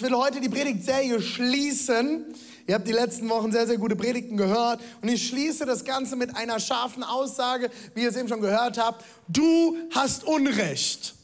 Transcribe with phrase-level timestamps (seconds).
[0.00, 2.24] Ich will heute die Predigtserie schließen.
[2.66, 4.80] Ihr habt die letzten Wochen sehr, sehr gute Predigten gehört.
[5.02, 8.78] Und ich schließe das Ganze mit einer scharfen Aussage, wie ihr es eben schon gehört
[8.78, 9.04] habt.
[9.28, 11.14] Du hast Unrecht.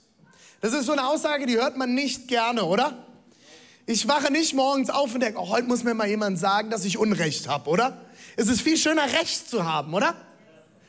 [0.60, 3.06] Das ist so eine Aussage, die hört man nicht gerne, oder?
[3.86, 6.84] Ich wache nicht morgens auf und denke, oh, heute muss mir mal jemand sagen, dass
[6.84, 7.96] ich Unrecht habe, oder?
[8.36, 10.14] Es ist viel schöner, Recht zu haben, oder?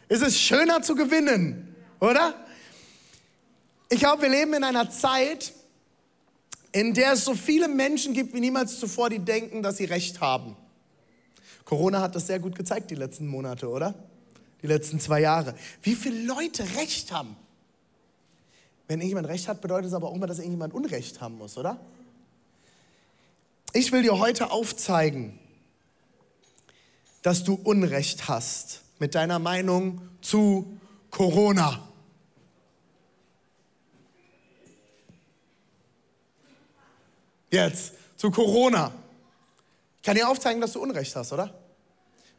[0.09, 2.33] Es ist schöner zu gewinnen, oder?
[3.87, 5.53] Ich glaube, wir leben in einer Zeit,
[6.79, 10.21] in der es so viele Menschen gibt wie niemals zuvor, die denken, dass sie Recht
[10.21, 10.55] haben.
[11.65, 13.95] Corona hat das sehr gut gezeigt die letzten Monate, oder?
[14.61, 15.55] Die letzten zwei Jahre.
[15.81, 17.35] Wie viele Leute Recht haben.
[18.87, 21.79] Wenn irgendjemand Recht hat, bedeutet es aber auch immer, dass irgendjemand Unrecht haben muss, oder?
[23.73, 25.39] Ich will dir heute aufzeigen,
[27.23, 30.77] dass du Unrecht hast mit deiner Meinung zu
[31.09, 31.86] Corona.
[37.49, 38.91] Jetzt zu Corona.
[39.97, 41.53] Ich kann dir aufzeigen, dass du Unrecht hast, oder?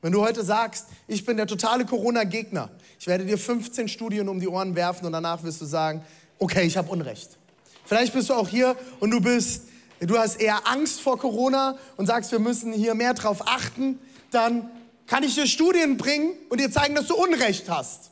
[0.00, 2.70] Wenn du heute sagst, ich bin der totale Corona-Gegner,
[3.00, 6.04] ich werde dir 15 Studien um die Ohren werfen und danach wirst du sagen,
[6.38, 7.36] okay, ich habe Unrecht.
[7.84, 9.64] Vielleicht bist du auch hier und du bist,
[10.00, 13.98] du hast eher Angst vor Corona und sagst, wir müssen hier mehr drauf achten,
[14.30, 14.70] dann
[15.06, 18.10] kann ich dir Studien bringen und dir zeigen, dass du Unrecht hast.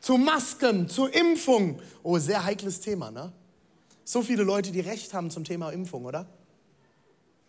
[0.00, 1.80] Zu Masken, zu Impfung.
[2.02, 3.32] Oh, sehr heikles Thema, ne?
[4.10, 6.24] So viele Leute, die Recht haben zum Thema Impfung, oder?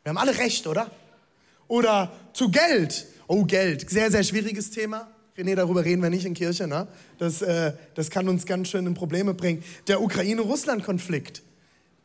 [0.04, 0.92] Wir haben alle Recht, oder?
[1.70, 3.08] Oder zu Geld.
[3.28, 3.90] Oh, Geld.
[3.90, 5.08] Sehr, sehr schwieriges Thema.
[5.38, 6.68] René, darüber reden wir nicht in Kirche.
[6.68, 6.90] Ne?
[7.18, 9.64] Das, äh, das kann uns ganz schön in Probleme bringen.
[9.88, 11.44] Der Ukraine-Russland-Konflikt.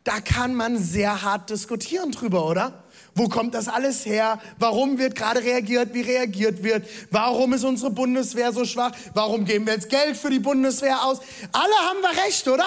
[0.04, 2.84] Da kann man sehr hart diskutieren drüber, oder?
[3.16, 4.40] Wo kommt das alles her?
[4.60, 6.86] Warum wird gerade reagiert, wie reagiert wird?
[7.10, 8.92] Warum ist unsere Bundeswehr so schwach?
[9.14, 11.18] Warum geben wir jetzt Geld für die Bundeswehr aus?
[11.50, 12.66] Alle haben wir recht, oder?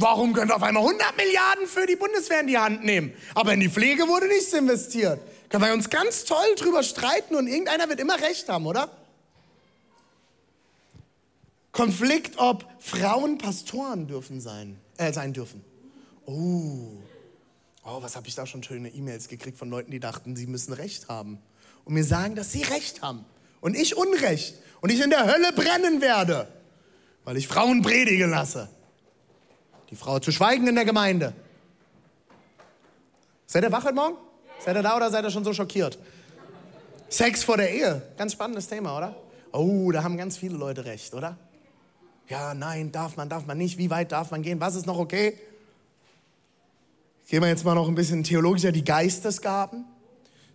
[0.00, 3.12] Warum können auf einmal 100 Milliarden für die Bundeswehr in die Hand nehmen?
[3.34, 5.20] Aber in die Pflege wurde nichts investiert.
[5.50, 8.90] Können wir uns ganz toll drüber streiten und irgendeiner wird immer recht haben, oder?
[11.72, 15.62] Konflikt, ob Frauen Pastoren dürfen sein, äh, sein dürfen.
[16.24, 16.96] Oh,
[17.84, 20.72] oh, was habe ich da schon schöne E-Mails gekriegt von Leuten, die dachten, sie müssen
[20.72, 21.38] Recht haben.
[21.84, 23.26] Und mir sagen, dass sie Recht haben
[23.60, 26.48] und ich Unrecht und ich in der Hölle brennen werde,
[27.24, 28.70] weil ich Frauen predigen lasse.
[29.90, 31.32] Die Frau zu schweigen in der Gemeinde.
[33.46, 34.16] Seid ihr wach heute Morgen?
[34.64, 35.98] Seid ihr da oder seid ihr schon so schockiert?
[37.08, 39.16] Sex vor der Ehe, ganz spannendes Thema, oder?
[39.52, 41.36] Oh, da haben ganz viele Leute recht, oder?
[42.28, 43.78] Ja, nein, darf man, darf man nicht.
[43.78, 44.60] Wie weit darf man gehen?
[44.60, 45.36] Was ist noch okay?
[47.26, 49.84] Gehen wir jetzt mal noch ein bisschen theologischer, die Geistesgaben.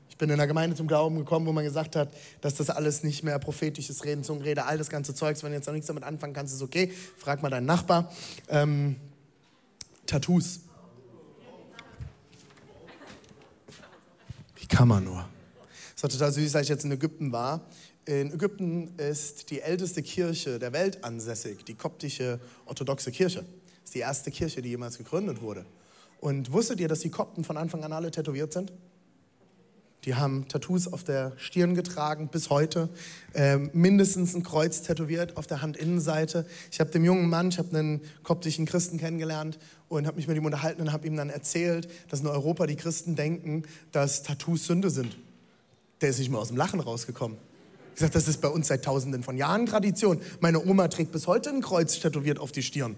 [0.09, 2.07] Ich bin in der Gemeinde zum Glauben gekommen, wo man gesagt hat,
[2.39, 5.65] dass das alles nicht mehr prophetisches Reden, Zungenrede, all das ganze Zeugs, wenn du jetzt
[5.65, 6.93] noch nichts damit anfangen kannst, ist okay.
[7.17, 8.09] Frag mal deinen Nachbar.
[8.47, 8.95] Ähm,
[10.05, 10.59] Tattoos.
[14.55, 15.27] Wie kann man nur?
[15.95, 17.65] Es war total süß, als ich jetzt in Ägypten war.
[18.05, 23.39] In Ägypten ist die älteste Kirche der Welt ansässig, die koptische orthodoxe Kirche.
[23.39, 25.65] Das ist die erste Kirche, die jemals gegründet wurde.
[26.19, 28.71] Und wusstet ihr, dass die Kopten von Anfang an alle tätowiert sind?
[30.05, 32.89] Die haben Tattoos auf der Stirn getragen bis heute,
[33.33, 36.45] ähm, mindestens ein Kreuz tätowiert auf der Handinnenseite.
[36.71, 39.57] Ich habe dem jungen Mann, ich habe einen koptischen Christen kennengelernt
[39.89, 42.75] und habe mich mit ihm unterhalten und habe ihm dann erzählt, dass in Europa die
[42.75, 45.17] Christen denken, dass Tattoos Sünde sind.
[46.01, 47.37] Der ist nicht mal aus dem Lachen rausgekommen.
[47.93, 50.19] Ich sage, das ist bei uns seit Tausenden von Jahren Tradition.
[50.41, 52.97] Meine Oma trägt bis heute ein Kreuz tätowiert auf die Stirn.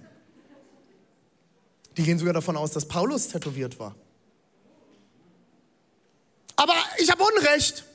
[1.98, 3.96] Die gehen sogar davon aus, dass Paulus tätowiert war.
[6.56, 7.86] Aber ich habe Unrecht.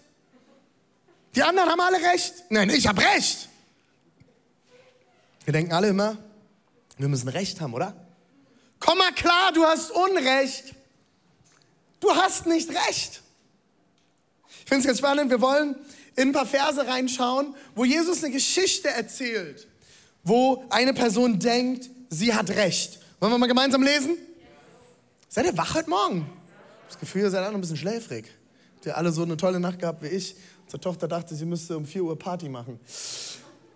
[1.34, 2.34] Die anderen haben alle recht.
[2.50, 3.48] Nein, ich habe recht.
[5.44, 6.18] Wir denken alle immer,
[6.98, 7.96] wir müssen Recht haben, oder?
[8.84, 10.74] Komm mal klar, du hast Unrecht.
[12.00, 13.22] Du hast nicht recht.
[14.48, 15.76] Ich finde es ganz spannend, wir wollen
[16.16, 19.68] in ein paar Verse reinschauen, wo Jesus eine Geschichte erzählt,
[20.24, 22.98] wo eine Person denkt, sie hat Recht.
[23.20, 24.16] Wollen wir mal gemeinsam lesen?
[25.28, 26.26] Seid ihr wach heute Morgen?
[26.82, 28.26] Ich das Gefühl, ihr seid alle ein bisschen schläfrig.
[28.74, 30.34] Habt ihr alle so eine tolle Nacht gehabt wie ich?
[30.64, 32.80] Unsere Tochter dachte, sie müsste um 4 Uhr Party machen.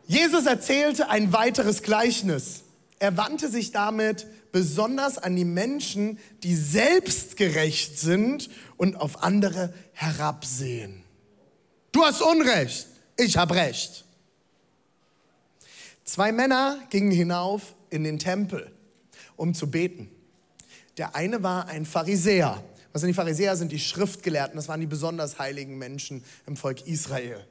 [0.08, 2.62] Jesus erzählte ein weiteres Gleichnis.
[2.98, 4.26] Er wandte sich damit
[4.56, 8.48] besonders an die Menschen, die selbstgerecht sind
[8.78, 11.02] und auf andere herabsehen.
[11.92, 12.86] Du hast Unrecht,
[13.18, 14.06] ich habe Recht.
[16.04, 18.72] Zwei Männer gingen hinauf in den Tempel,
[19.36, 20.08] um zu beten.
[20.96, 22.64] Der eine war ein Pharisäer.
[22.94, 23.56] Was sind die Pharisäer?
[23.56, 24.56] Sind die Schriftgelehrten.
[24.56, 27.46] Das waren die besonders heiligen Menschen im Volk Israel.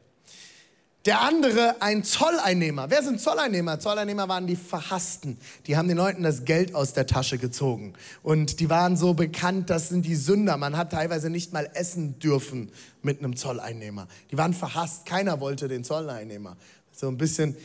[1.06, 2.90] Der andere ein Zolleinnehmer.
[2.90, 3.80] Wer sind Zolleinnehmer?
[3.80, 5.38] Zolleinnehmer waren die Verhassten.
[5.68, 7.94] Die haben den Leuten das Geld aus der Tasche gezogen.
[8.24, 10.58] Und die waren so bekannt, das sind die Sünder.
[10.58, 12.72] Man hat teilweise nicht mal essen dürfen
[13.04, 14.08] mit einem Zolleinnehmer.
[14.32, 15.06] Die waren verhasst.
[15.06, 16.58] Keiner wollte den Zolleinnehmer.
[16.92, 17.56] So ein bisschen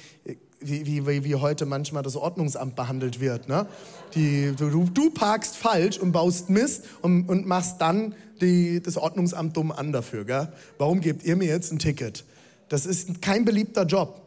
[0.61, 3.49] wie, wie, wie heute manchmal das Ordnungsamt behandelt wird.
[3.49, 3.67] Ne?
[4.15, 9.57] Die, du, du parkst falsch und baust Mist und, und machst dann die, das Ordnungsamt
[9.57, 10.27] dumm an dafür.
[10.27, 10.53] Gell?
[10.77, 12.25] Warum gebt ihr mir jetzt ein Ticket?
[12.71, 14.23] Das ist kein beliebter Job.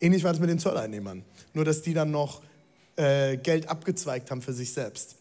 [0.00, 1.24] Ähnlich war es mit den Zolleinnehmern.
[1.54, 2.42] Nur, dass die dann noch
[2.96, 5.14] äh, Geld abgezweigt haben für sich selbst.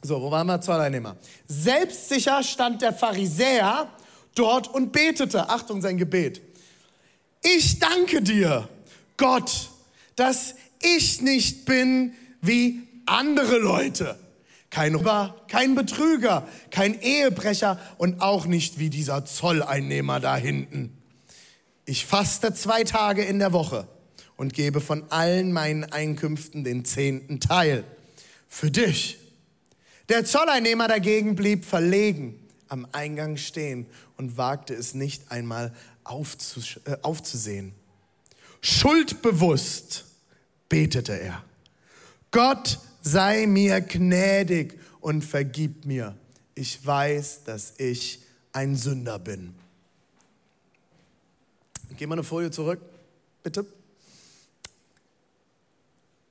[0.00, 0.60] So, wo waren wir?
[0.62, 1.16] Zolleinnehmer.
[1.46, 3.90] Selbstsicher stand der Pharisäer
[4.34, 5.50] dort und betete.
[5.50, 6.40] Achtung, sein Gebet.
[7.42, 8.66] Ich danke dir,
[9.18, 9.68] Gott,
[10.16, 14.18] dass ich nicht bin wie andere Leute.
[14.70, 21.01] Kein Räuber, kein Betrüger, kein Ehebrecher und auch nicht wie dieser Zolleinnehmer da hinten.
[21.84, 23.88] Ich faste zwei Tage in der Woche
[24.36, 27.84] und gebe von allen meinen Einkünften den zehnten Teil.
[28.48, 29.18] Für dich.
[30.08, 32.38] Der Zolleinnehmer dagegen blieb verlegen
[32.68, 33.86] am Eingang stehen
[34.16, 35.74] und wagte es nicht einmal
[36.04, 37.74] aufzus äh, aufzusehen.
[38.62, 40.06] Schuldbewusst
[40.68, 41.44] betete er.
[42.30, 46.16] Gott sei mir gnädig und vergib mir.
[46.54, 48.20] Ich weiß, dass ich
[48.52, 49.54] ein Sünder bin.
[51.96, 52.80] Geh mal eine Folie zurück,
[53.42, 53.66] bitte.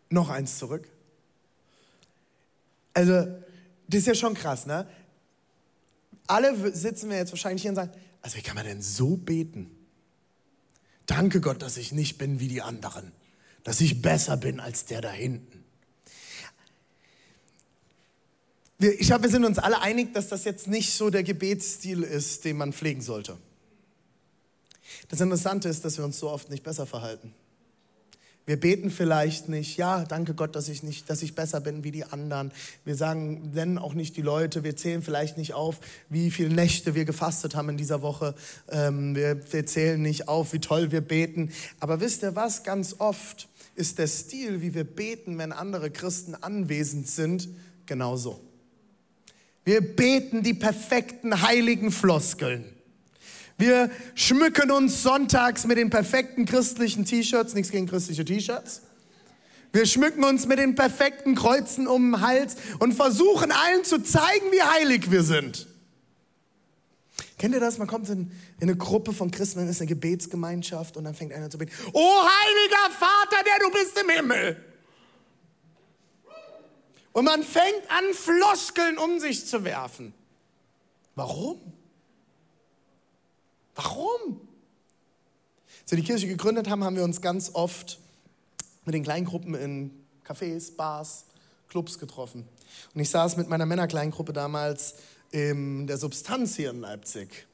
[0.10, 0.88] Noch eins zurück.
[2.94, 3.14] Also,
[3.88, 4.88] das ist ja schon krass, ne?
[6.28, 7.92] Alle sitzen wir jetzt wahrscheinlich hier und sagen,
[8.22, 9.70] also wie kann man denn so beten?
[11.06, 13.12] Danke Gott, dass ich nicht bin wie die anderen,
[13.64, 15.64] dass ich besser bin als der da hinten.
[18.80, 22.46] Ich glaube, wir sind uns alle einig, dass das jetzt nicht so der Gebetsstil ist,
[22.46, 23.38] den man pflegen sollte.
[25.10, 27.34] Das Interessante ist, dass wir uns so oft nicht besser verhalten.
[28.48, 31.92] Wir beten vielleicht nicht, ja, danke Gott, dass ich nicht, dass ich besser bin wie
[31.92, 32.52] die anderen.
[32.84, 34.64] Wir sagen, nennen auch nicht die Leute.
[34.64, 35.80] Wir zählen vielleicht nicht auf,
[36.10, 38.34] wie viele Nächte wir gefastet haben in dieser Woche.
[38.70, 41.52] Ähm, wir, wir zählen nicht auf, wie toll wir beten.
[41.80, 42.64] Aber wisst ihr was?
[42.64, 47.48] Ganz oft ist der Stil, wie wir beten, wenn andere Christen anwesend sind,
[47.86, 48.42] genauso.
[49.64, 52.66] Wir beten die perfekten heiligen Floskeln.
[53.62, 58.82] Wir schmücken uns sonntags mit den perfekten christlichen T-Shirts, nichts gegen christliche T-Shirts.
[59.72, 64.52] Wir schmücken uns mit den perfekten Kreuzen um den Hals und versuchen allen zu zeigen,
[64.52, 65.68] wie heilig wir sind.
[67.38, 67.78] Kennt ihr das?
[67.78, 71.32] Man kommt in, in eine Gruppe von Christen, dann ist eine Gebetsgemeinschaft und dann fängt
[71.32, 71.72] einer zu beten.
[71.94, 74.66] Oh heiliger Vater, der du bist im Himmel.
[77.12, 80.16] Und man fängt an, Floskeln um sich zu werfen.
[81.14, 81.60] Warum?
[83.76, 84.42] Warum?
[85.82, 88.00] Als wir die Kirche gegründet haben, haben wir uns ganz oft
[88.86, 89.92] mit den Kleingruppen in
[90.28, 91.26] Cafés, Bars,
[91.70, 92.48] Clubs getroffen.
[92.94, 94.96] Und ich saß mit meiner Männerkleingruppe damals
[95.32, 97.48] in der Substanz hier in Leipzig.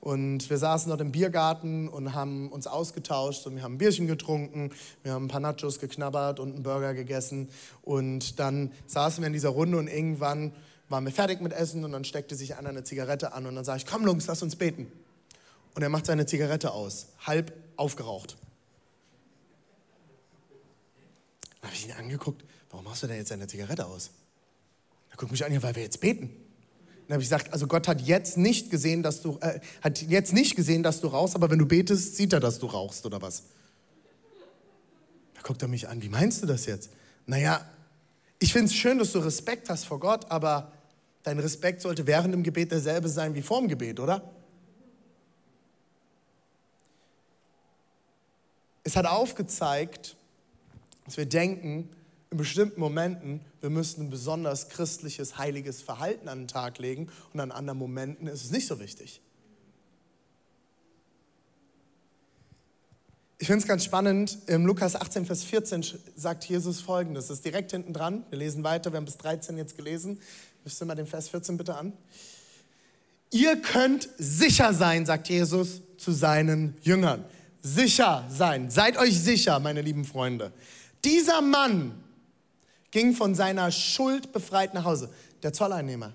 [0.00, 4.06] Und wir saßen dort im Biergarten und haben uns ausgetauscht und wir haben ein Bierchen
[4.06, 4.70] getrunken,
[5.02, 7.48] wir haben ein paar Nachos geknabbert und einen Burger gegessen.
[7.82, 10.52] Und dann saßen wir in dieser Runde und irgendwann
[10.88, 13.64] waren wir fertig mit Essen und dann steckte sich einer eine Zigarette an und dann
[13.64, 14.92] sage ich, komm Jungs, lass uns beten
[15.76, 18.38] und er macht seine Zigarette aus, halb aufgeraucht.
[21.60, 24.10] Dann habe ich ihn angeguckt, warum machst du denn jetzt seine Zigarette aus?
[25.10, 26.30] Er guckt mich an, weil wir jetzt beten.
[27.06, 30.32] Dann habe ich gesagt, also Gott hat jetzt nicht gesehen, dass du äh, hat jetzt
[30.32, 33.20] nicht gesehen, dass du rauchst, aber wenn du betest, sieht er, dass du rauchst oder
[33.20, 33.42] was?
[35.34, 36.88] Da guckt er mich an, wie meinst du das jetzt?
[37.26, 37.60] Naja,
[38.38, 40.72] ich finde es schön, dass du Respekt hast vor Gott, aber
[41.22, 44.35] dein Respekt sollte während dem Gebet derselbe sein wie vor dem Gebet, oder?
[48.86, 50.14] Es hat aufgezeigt,
[51.06, 51.90] dass wir denken,
[52.30, 57.40] in bestimmten Momenten, wir müssten ein besonders christliches, heiliges Verhalten an den Tag legen und
[57.40, 59.20] an anderen Momenten ist es nicht so wichtig.
[63.38, 67.44] Ich finde es ganz spannend, im Lukas 18, Vers 14 sagt Jesus folgendes, das ist
[67.44, 70.20] direkt hinten dran, wir lesen weiter, wir haben bis 13 jetzt gelesen,
[70.62, 71.92] müsst ihr mal den Vers 14 bitte an.
[73.32, 77.24] Ihr könnt sicher sein, sagt Jesus zu seinen Jüngern
[77.62, 78.70] sicher sein.
[78.70, 80.52] Seid euch sicher, meine lieben Freunde.
[81.04, 82.02] Dieser Mann
[82.90, 85.12] ging von seiner Schuld befreit nach Hause.
[85.42, 86.12] Der Zolleinnehmer,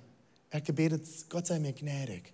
[0.49, 2.33] er hat gebetet, Gott sei mir gnädig.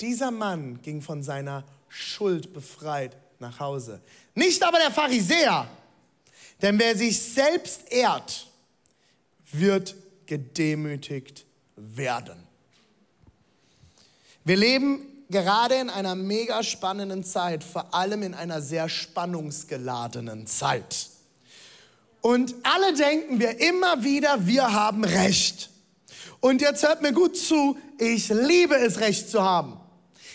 [0.00, 4.00] Dieser Mann ging von seiner Schuld befreit nach Hause.
[4.34, 5.68] Nicht aber der Pharisäer,
[6.60, 8.48] denn wer sich selbst ehrt,
[9.52, 9.94] wird
[10.26, 11.46] gedemütigt
[11.76, 12.38] werden.
[14.44, 21.08] Wir leben gerade in einer mega spannenden Zeit, vor allem in einer sehr spannungsgeladenen Zeit.
[22.20, 25.70] Und alle denken wir immer wieder, wir haben Recht.
[26.40, 29.78] Und jetzt hört mir gut zu, ich liebe es, Recht zu haben.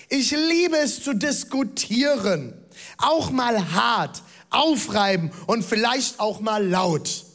[0.10, 2.54] Ich liebe es zu diskutieren,
[2.98, 7.26] auch mal hart, aufreiben und vielleicht auch mal laut.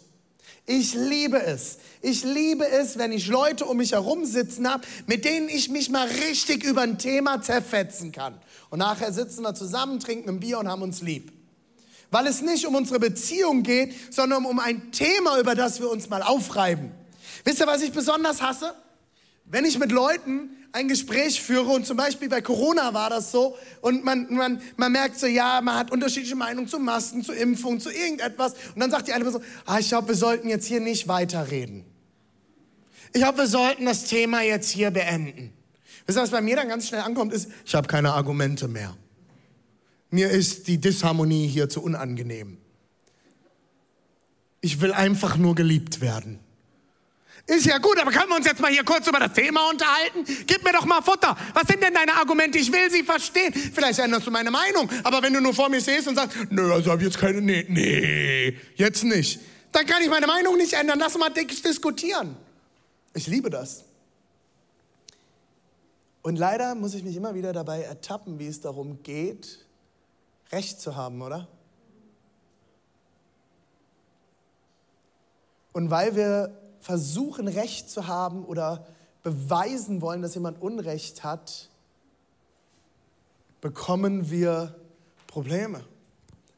[0.67, 1.79] Ich liebe es.
[2.00, 5.90] Ich liebe es, wenn ich Leute um mich herum sitzen habe, mit denen ich mich
[5.90, 8.35] mal richtig über ein Thema zerfetzen kann.
[8.71, 11.33] Und nachher sitzen wir zusammen, trinken ein Bier und haben uns lieb.
[12.11, 16.09] Weil es nicht um unsere Beziehung geht, sondern um ein Thema, über das wir uns
[16.09, 16.93] mal aufreiben.
[17.45, 18.75] Wisst ihr, was ich besonders hasse?
[19.45, 23.56] Wenn ich mit Leuten ein Gespräch führe und zum Beispiel bei Corona war das so
[23.80, 27.80] und man, man, man merkt so, ja, man hat unterschiedliche Meinungen zu Masken, zu Impfung,
[27.80, 30.80] zu irgendetwas und dann sagt die eine Person, ah, ich glaube, wir sollten jetzt hier
[30.80, 31.84] nicht weiterreden.
[33.12, 35.52] Ich glaube, wir sollten das Thema jetzt hier beenden.
[36.06, 38.96] Wisst ihr, was bei mir dann ganz schnell ankommt, ist, ich habe keine Argumente mehr.
[40.10, 42.58] Mir ist die Disharmonie hier zu unangenehm.
[44.60, 46.40] Ich will einfach nur geliebt werden.
[47.49, 50.23] Ist ja gut, aber können wir uns jetzt mal hier kurz über das Thema unterhalten?
[50.47, 51.35] Gib mir doch mal Futter.
[51.55, 52.59] Was sind denn deine Argumente?
[52.59, 53.55] Ich will sie verstehen.
[53.55, 56.71] Vielleicht änderst du meine Meinung, aber wenn du nur vor mir stehst und sagst, nö,
[56.71, 59.40] also hab ich jetzt keine, nee, nee, jetzt nicht,
[59.73, 60.99] dann kann ich meine Meinung nicht ändern.
[60.99, 62.37] Lass mal diskutieren.
[63.14, 63.85] Ich liebe das.
[66.21, 69.64] Und leider muss ich mich immer wieder dabei ertappen, wie es darum geht,
[70.52, 71.49] Recht zu haben, oder?
[75.73, 78.87] Und weil wir versuchen, Recht zu haben oder
[79.23, 81.68] beweisen wollen, dass jemand Unrecht hat,
[83.61, 84.75] bekommen wir
[85.26, 85.85] Probleme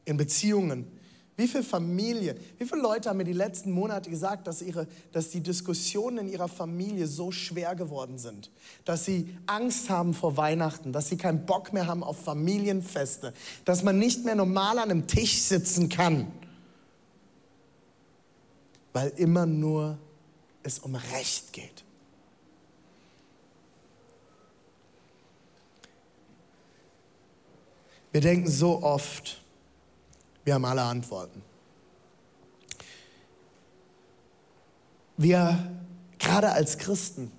[0.05, 0.87] in Beziehungen.
[1.35, 5.31] Wie viele Familien, wie viele Leute haben mir die letzten Monate gesagt, dass, ihre, dass
[5.31, 8.51] die Diskussionen in ihrer Familie so schwer geworden sind,
[8.85, 13.33] dass sie Angst haben vor Weihnachten, dass sie keinen Bock mehr haben auf Familienfeste,
[13.65, 16.31] dass man nicht mehr normal an einem Tisch sitzen kann,
[18.93, 19.97] weil immer nur
[20.63, 21.83] es um Recht geht.
[28.11, 29.41] Wir denken so oft,
[30.43, 31.41] wir haben alle Antworten.
[35.17, 35.71] Wir,
[36.19, 37.31] gerade als Christen,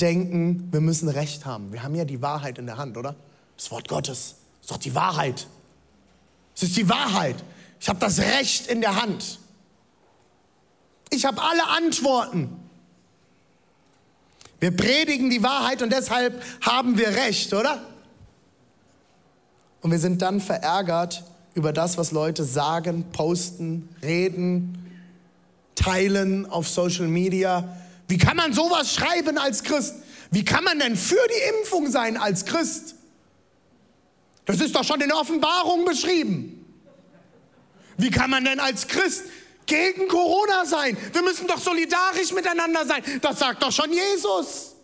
[0.00, 1.72] denken, wir müssen Recht haben.
[1.72, 3.16] Wir haben ja die Wahrheit in der Hand, oder?
[3.56, 5.46] Das Wort Gottes ist doch die Wahrheit.
[6.54, 7.42] Es ist die Wahrheit.
[7.80, 9.38] Ich habe das Recht in der Hand.
[11.10, 12.56] Ich habe alle Antworten.
[14.60, 17.82] Wir predigen die Wahrheit und deshalb haben wir Recht, oder?
[19.80, 21.22] Und wir sind dann verärgert
[21.54, 25.00] über das, was Leute sagen, posten, reden,
[25.74, 27.76] teilen auf Social Media.
[28.08, 29.94] Wie kann man sowas schreiben als Christ?
[30.30, 32.96] Wie kann man denn für die Impfung sein als Christ?
[34.44, 36.64] Das ist doch schon in der Offenbarung beschrieben.
[37.96, 39.24] Wie kann man denn als Christ
[39.68, 40.96] gegen Corona sein.
[41.12, 43.02] Wir müssen doch solidarisch miteinander sein.
[43.20, 44.74] Das sagt doch schon Jesus.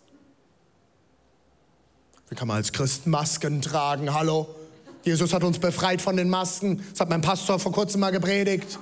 [2.29, 4.15] Wie kann man als Christ Masken tragen?
[4.15, 4.55] Hallo?
[5.03, 6.85] Jesus hat uns befreit von den Masken.
[6.93, 8.79] Das hat mein Pastor vor kurzem mal gepredigt.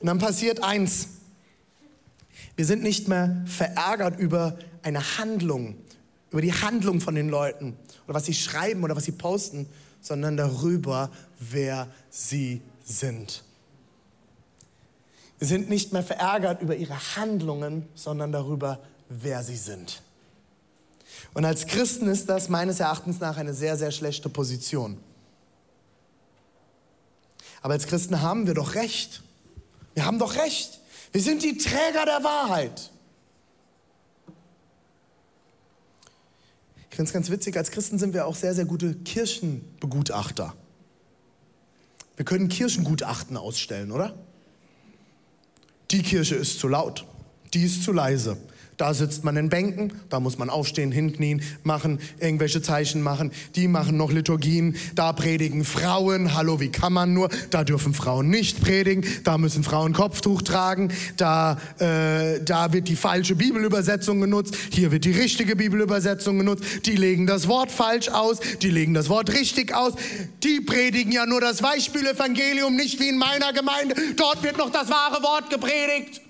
[0.00, 1.08] Und dann passiert eins.
[2.54, 5.76] Wir sind nicht mehr verärgert über eine Handlung,
[6.30, 7.76] über die Handlung von den Leuten
[8.06, 9.68] oder was sie schreiben oder was sie posten,
[10.00, 13.44] sondern darüber, wer sie sind.
[15.38, 20.02] Wir sind nicht mehr verärgert über ihre Handlungen, sondern darüber, wer sie sind.
[21.34, 24.98] Und als Christen ist das meines Erachtens nach eine sehr, sehr schlechte Position.
[27.62, 29.22] Aber als Christen haben wir doch Recht.
[29.94, 30.80] Wir haben doch Recht.
[31.12, 32.90] Wir sind die Träger der Wahrheit.
[36.98, 40.52] finde es ganz witzig, als Christen sind wir auch sehr, sehr gute Kirchenbegutachter.
[42.18, 44.12] Wir können Kirchengutachten ausstellen, oder?
[45.92, 47.06] Die Kirche ist zu laut,
[47.54, 48.36] die ist zu leise,
[48.78, 53.32] Da sitzt man in Bänken, da muss man aufstehen, hinknien, machen, irgendwelche Zeichen machen.
[53.56, 56.36] Die machen noch Liturgien, da predigen Frauen.
[56.36, 57.28] Hallo, wie kann man nur?
[57.50, 62.94] Da dürfen Frauen nicht predigen, da müssen Frauen Kopftuch tragen, da, äh, da wird die
[62.94, 66.62] falsche Bibelübersetzung genutzt, hier wird die richtige Bibelübersetzung genutzt.
[66.86, 69.94] Die legen das Wort falsch aus, die legen das Wort richtig aus.
[70.44, 73.96] Die predigen ja nur das Weichspülevangelium, nicht wie in meiner Gemeinde.
[74.14, 76.27] Dort wird noch das wahre Wort gepredigt.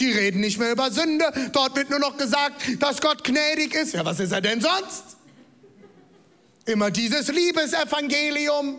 [0.00, 1.24] Die reden nicht mehr über Sünde.
[1.52, 3.94] Dort wird nur noch gesagt, dass Gott gnädig ist.
[3.94, 5.16] Ja, was ist er denn sonst?
[6.66, 8.78] Immer dieses Liebesevangelium.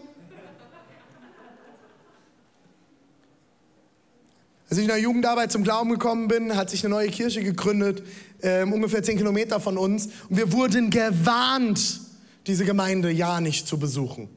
[4.68, 8.04] Als ich in der Jugendarbeit zum Glauben gekommen bin, hat sich eine neue Kirche gegründet,
[8.42, 10.08] äh, ungefähr zehn Kilometer von uns.
[10.28, 12.02] Und wir wurden gewarnt,
[12.48, 14.28] diese Gemeinde ja nicht zu besuchen.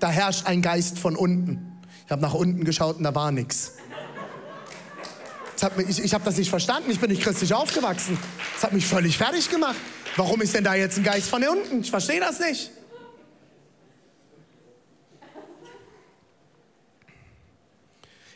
[0.00, 1.80] Da herrscht ein Geist von unten.
[2.04, 3.74] Ich habe nach unten geschaut und da war nichts
[5.88, 6.90] ich, ich habe das nicht verstanden.
[6.90, 8.18] Ich bin nicht christlich aufgewachsen.
[8.54, 9.76] Das hat mich völlig fertig gemacht.
[10.16, 11.80] Warum ist denn da jetzt ein Geist von unten?
[11.80, 12.70] Ich verstehe das nicht.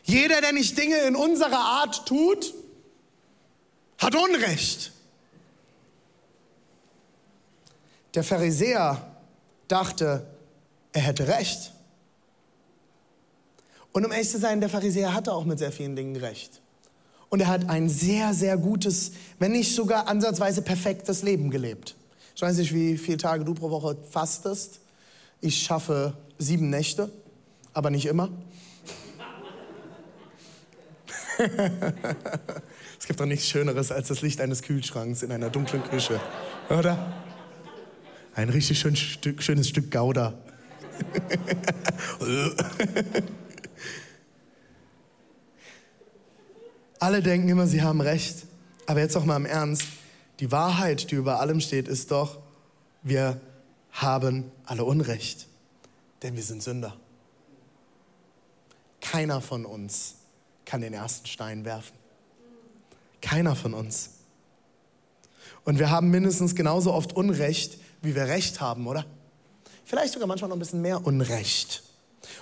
[0.05, 2.55] Jeder, der nicht Dinge in unserer Art tut,
[3.99, 4.93] hat Unrecht.
[8.15, 9.17] Der Pharisäer
[9.67, 10.27] dachte,
[10.93, 11.73] er hätte Recht.
[13.93, 16.61] Und um ehrlich zu sein, der Pharisäer hatte auch mit sehr vielen Dingen Recht.
[17.37, 21.95] Und er hat ein sehr, sehr gutes, wenn nicht sogar ansatzweise perfektes Leben gelebt.
[22.35, 24.81] Ich weiß nicht, wie viele Tage du pro Woche fastest.
[25.43, 27.11] Ich schaffe sieben Nächte,
[27.75, 28.31] aber nicht immer.
[32.99, 36.19] es gibt doch nichts Schöneres als das Licht eines Kühlschranks in einer dunklen Küche,
[36.71, 37.13] oder?
[38.35, 40.33] Ein richtig schön Stück, schönes Stück Gouda.
[46.99, 48.47] Alle denken immer, sie haben recht.
[48.87, 49.85] Aber jetzt auch mal im Ernst.
[50.41, 52.39] Die Wahrheit, die über allem steht, ist doch,
[53.03, 53.41] wir
[53.93, 55.47] haben alle Unrecht.
[56.23, 56.97] Denn wir sind Sünder.
[59.01, 60.17] Keiner von uns
[60.65, 61.97] kann den ersten Stein werfen.
[63.21, 64.11] Keiner von uns.
[65.65, 69.05] Und wir haben mindestens genauso oft Unrecht, wie wir Recht haben, oder?
[69.85, 71.83] Vielleicht sogar manchmal noch ein bisschen mehr Unrecht.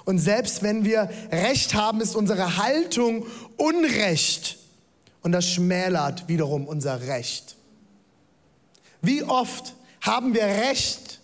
[0.04, 4.58] Und selbst wenn wir Recht haben, ist unsere Haltung Unrecht.
[5.22, 7.56] Und das schmälert wiederum unser Recht.
[9.00, 11.20] Wie oft haben wir Recht,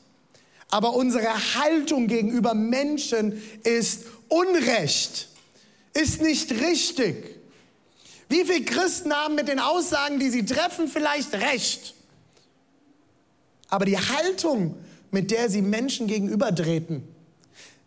[0.70, 5.28] aber unsere Haltung gegenüber Menschen ist Unrecht,
[5.92, 7.36] ist nicht richtig.
[8.28, 11.94] Wie viele Christen haben mit den Aussagen, die sie treffen, vielleicht Recht?
[13.68, 14.76] Aber die Haltung,
[15.10, 17.02] mit der sie Menschen gegenübertreten,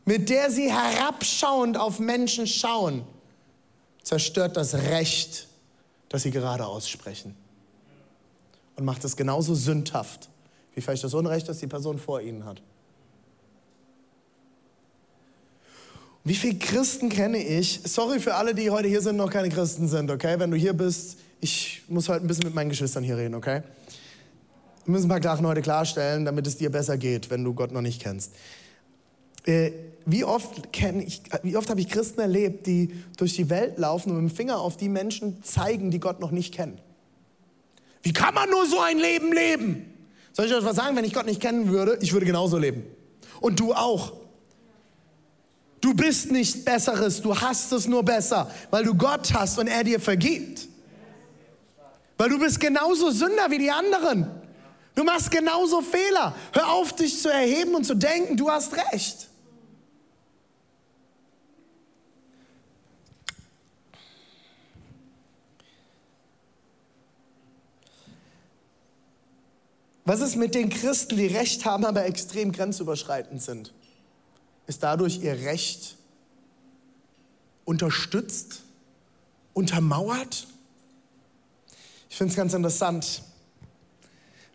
[0.05, 3.03] mit der sie herabschauend auf Menschen schauen,
[4.03, 5.47] zerstört das Recht,
[6.09, 7.35] das sie gerade aussprechen.
[8.75, 10.29] Und macht es genauso sündhaft,
[10.75, 12.61] wie vielleicht das Unrecht, das die Person vor ihnen hat.
[16.25, 17.81] Wie viele Christen kenne ich?
[17.83, 20.39] Sorry für alle, die heute hier sind, noch keine Christen sind, okay?
[20.39, 23.61] Wenn du hier bist, ich muss heute ein bisschen mit meinen Geschwistern hier reden, okay?
[24.85, 27.71] Wir müssen ein paar Sachen heute klarstellen, damit es dir besser geht, wenn du Gott
[27.71, 28.31] noch nicht kennst.
[29.45, 29.71] Äh,
[30.05, 30.69] wie oft,
[31.05, 34.35] ich, wie oft habe ich Christen erlebt, die durch die Welt laufen und mit dem
[34.35, 36.79] Finger auf die Menschen zeigen, die Gott noch nicht kennen?
[38.01, 39.93] Wie kann man nur so ein Leben leben?
[40.33, 40.95] Soll ich euch was sagen?
[40.95, 42.83] Wenn ich Gott nicht kennen würde, ich würde genauso leben.
[43.39, 44.13] Und du auch.
[45.79, 49.83] Du bist nicht Besseres, du hast es nur besser, weil du Gott hast und er
[49.83, 50.67] dir vergibt.
[52.17, 54.29] Weil du bist genauso Sünder wie die anderen.
[54.95, 56.35] Du machst genauso Fehler.
[56.53, 59.29] Hör auf, dich zu erheben und zu denken, du hast recht.
[70.05, 73.73] Was ist mit den Christen, die Recht haben, aber extrem grenzüberschreitend sind?
[74.67, 75.95] Ist dadurch ihr Recht
[77.65, 78.63] unterstützt,
[79.53, 80.47] untermauert?
[82.09, 83.23] Ich finde es ganz interessant,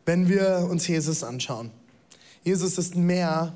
[0.04, 1.70] wenn wir uns Jesus anschauen.
[2.44, 3.54] Jesus ist mehr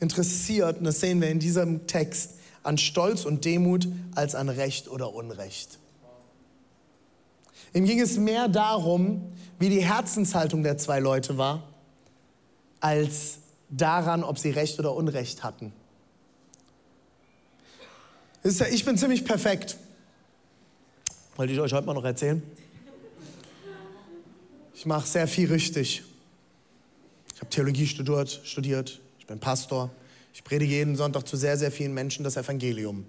[0.00, 2.32] interessiert, und das sehen wir in diesem Text,
[2.64, 5.78] an Stolz und Demut als an Recht oder Unrecht.
[7.74, 11.62] Ihm ging es mehr darum, wie die Herzenshaltung der zwei Leute war,
[12.80, 13.38] als
[13.70, 15.72] daran, ob sie Recht oder Unrecht hatten.
[18.42, 19.76] Ich bin ziemlich perfekt.
[21.36, 22.42] Wollte ich euch heute mal noch erzählen?
[24.74, 26.02] Ich mache sehr viel richtig.
[27.34, 29.90] Ich habe Theologie studiert, studiert, ich bin Pastor.
[30.34, 33.06] Ich predige jeden Sonntag zu sehr, sehr vielen Menschen das Evangelium.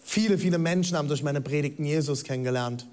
[0.00, 2.86] Viele, viele Menschen haben durch meine Predigten Jesus kennengelernt.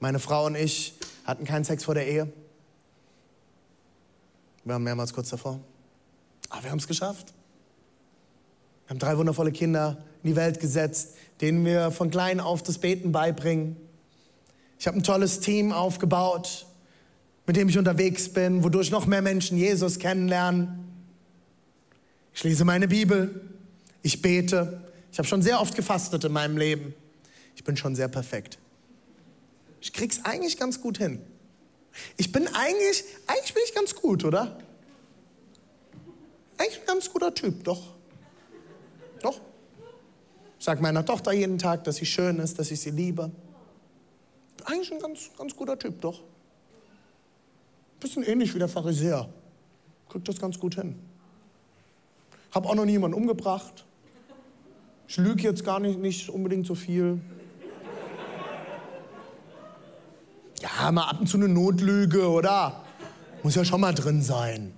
[0.00, 2.32] Meine Frau und ich hatten keinen Sex vor der Ehe.
[4.64, 5.60] Wir waren mehrmals kurz davor.
[6.50, 7.32] Aber wir haben es geschafft.
[8.86, 12.78] Wir haben drei wundervolle Kinder in die Welt gesetzt, denen wir von klein auf das
[12.78, 13.76] Beten beibringen.
[14.78, 16.66] Ich habe ein tolles Team aufgebaut,
[17.46, 20.84] mit dem ich unterwegs bin, wodurch noch mehr Menschen Jesus kennenlernen.
[22.34, 23.40] Ich lese meine Bibel,
[24.02, 24.82] ich bete.
[25.10, 26.94] Ich habe schon sehr oft gefastet in meinem Leben.
[27.54, 28.58] Ich bin schon sehr perfekt.
[29.80, 31.20] Ich krieg's eigentlich ganz gut hin.
[32.16, 34.58] Ich bin eigentlich, eigentlich bin ich ganz gut, oder?
[36.58, 37.94] Eigentlich ein ganz guter Typ, doch.
[39.22, 39.40] Doch.
[40.58, 43.30] Ich sage meiner Tochter jeden Tag, dass sie schön ist, dass ich sie liebe.
[44.64, 46.22] Eigentlich ein ganz, ganz guter Typ, doch.
[48.00, 49.28] Bisschen ähnlich wie der Pharisäer.
[50.08, 50.98] Kriegt das ganz gut hin.
[52.50, 53.84] Hab auch noch niemanden umgebracht.
[55.08, 57.20] Ich lüge jetzt gar nicht, nicht unbedingt so viel.
[60.78, 62.84] Ja, mal ab und zu eine Notlüge, oder?
[63.42, 64.74] Muss ja schon mal drin sein.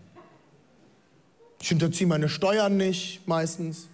[1.61, 3.89] Ich hinterziehe meine Steuern nicht, meistens.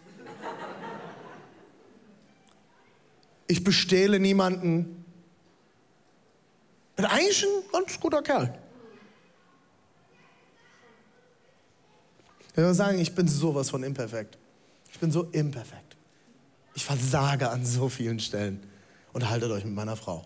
[3.47, 5.05] Ich bestehle niemanden.
[6.97, 8.59] Bin eigentlich ein ganz guter Kerl.
[12.51, 14.39] Ich würde sagen, ich bin sowas von imperfekt.
[14.93, 15.97] Ich bin so imperfekt.
[16.75, 18.63] Ich versage an so vielen Stellen.
[19.13, 20.25] Unterhaltet euch mit meiner Frau.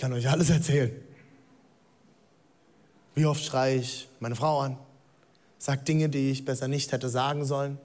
[0.00, 0.90] Ich kann euch alles erzählen.
[3.14, 4.78] Wie oft schreie ich meine Frau an?
[5.58, 7.76] Sag Dinge, die ich besser nicht hätte sagen sollen.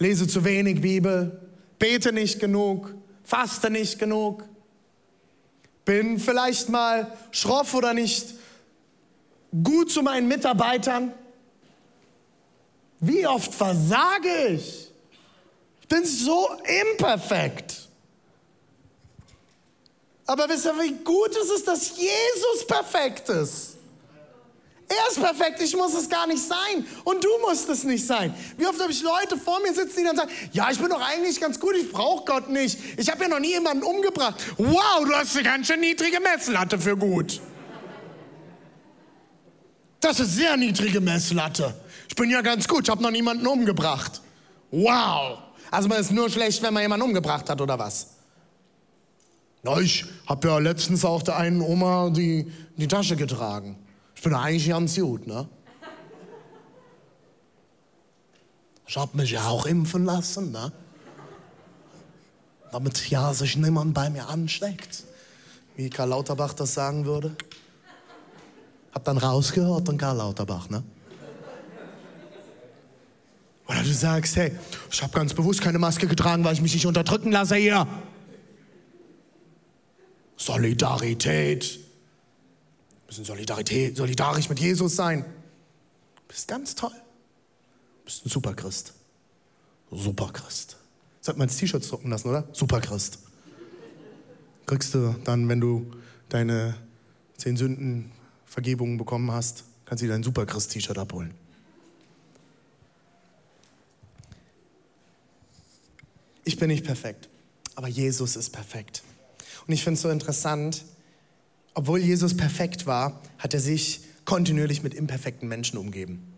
[0.00, 1.40] Lese zu wenig Bibel,
[1.78, 4.42] bete nicht genug, faste nicht genug.
[5.84, 8.34] Bin vielleicht mal schroff oder nicht
[9.62, 11.12] gut zu meinen Mitarbeitern.
[12.98, 14.90] Wie oft versage ich?
[15.82, 17.81] Ich bin so imperfekt.
[20.32, 23.76] Aber wisst ihr, wie gut ist es, dass Jesus perfekt ist?
[24.88, 26.86] Er ist perfekt, ich muss es gar nicht sein.
[27.04, 28.34] Und du musst es nicht sein.
[28.56, 31.06] Wie oft habe ich Leute vor mir sitzen, die dann sagen, ja, ich bin doch
[31.06, 32.78] eigentlich ganz gut, ich brauche Gott nicht.
[32.96, 34.36] Ich habe ja noch nie jemanden umgebracht.
[34.56, 37.38] Wow, du hast eine ganz schön niedrige Messlatte für gut.
[40.00, 41.74] Das ist sehr niedrige Messlatte.
[42.08, 44.22] Ich bin ja ganz gut, ich habe noch niemanden umgebracht.
[44.70, 45.40] Wow.
[45.70, 48.21] Also man ist nur schlecht, wenn man jemanden umgebracht hat, oder was?
[49.62, 53.78] Na, ich habe ja letztens auch der einen Oma die, die Tasche getragen.
[54.14, 55.48] Ich bin eigentlich ganz gut, ne?
[58.86, 60.72] Ich habe mich ja auch impfen lassen, ne?
[62.72, 65.04] Damit ja sich niemand bei mir ansteckt.
[65.76, 67.36] Wie Karl Lauterbach das sagen würde.
[68.92, 70.82] Hab dann rausgehört an Karl Lauterbach, ne?
[73.68, 74.52] Oder du sagst, hey,
[74.90, 77.86] ich habe ganz bewusst keine Maske getragen, weil ich mich nicht unterdrücken lasse hier.
[80.36, 81.78] Solidarität.
[81.78, 85.22] Wir müssen Solidarität, solidarisch mit Jesus sein.
[85.22, 86.90] Du bist ganz toll.
[86.90, 88.94] Du bist ein Superchrist.
[89.90, 90.76] Superchrist.
[91.20, 92.48] Das hat man als T-Shirt drucken lassen, oder?
[92.52, 93.18] Superchrist.
[94.66, 95.92] Kriegst du dann, wenn du
[96.28, 96.74] deine
[97.36, 98.10] zehn Sünden
[98.46, 101.34] Vergebungen bekommen hast, kannst du dir dein Superchrist-T-Shirt abholen.
[106.44, 107.28] Ich bin nicht perfekt,
[107.76, 109.02] aber Jesus ist perfekt.
[109.66, 110.84] Und ich finde es so interessant,
[111.74, 116.32] obwohl Jesus perfekt war, hat er sich kontinuierlich mit imperfekten Menschen umgeben.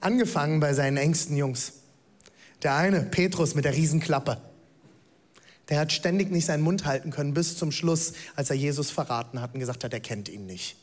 [0.00, 1.74] Angefangen bei seinen engsten Jungs.
[2.62, 4.40] Der eine, Petrus mit der Riesenklappe,
[5.68, 9.40] der hat ständig nicht seinen Mund halten können bis zum Schluss, als er Jesus verraten
[9.40, 10.76] hat und gesagt hat, er kennt ihn nicht.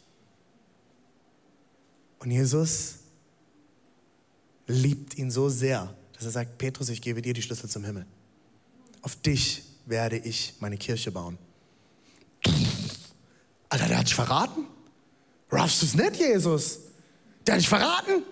[2.20, 2.96] Und Jesus
[4.68, 8.06] liebt ihn so sehr, dass er sagt, Petrus, ich gebe dir die Schlüssel zum Himmel.
[9.02, 11.38] Auf dich werde ich meine Kirche bauen.
[13.70, 14.68] Alter, der hat dich verraten?
[15.52, 16.80] Raffst du es nicht, Jesus?
[17.46, 18.24] Der hat dich verraten?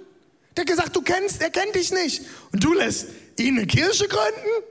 [0.56, 2.24] Der hat gesagt, du kennst, er kennt dich nicht.
[2.52, 4.64] Und du lässt ihn eine Kirche gründen?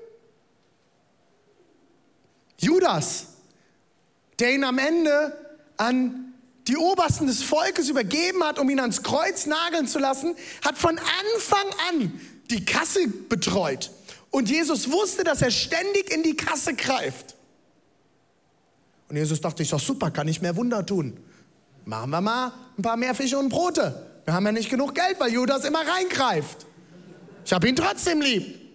[2.59, 3.27] Judas,
[4.39, 5.37] der ihn am Ende
[5.77, 6.35] an
[6.67, 10.99] die Obersten des Volkes übergeben hat, um ihn ans Kreuz nageln zu lassen, hat von
[10.99, 12.21] Anfang an
[12.51, 13.91] die Kasse betreut.
[14.31, 17.36] Und Jesus wusste, dass er ständig in die Kasse greift.
[19.09, 21.17] Und Jesus dachte, ich doch super, kann ich mehr Wunder tun.
[21.85, 24.07] Machen wir mal ein paar mehr Fische und Brote.
[24.25, 26.67] Wir haben ja nicht genug Geld, weil Judas immer reingreift.
[27.45, 28.67] Ich habe ihn trotzdem lieb.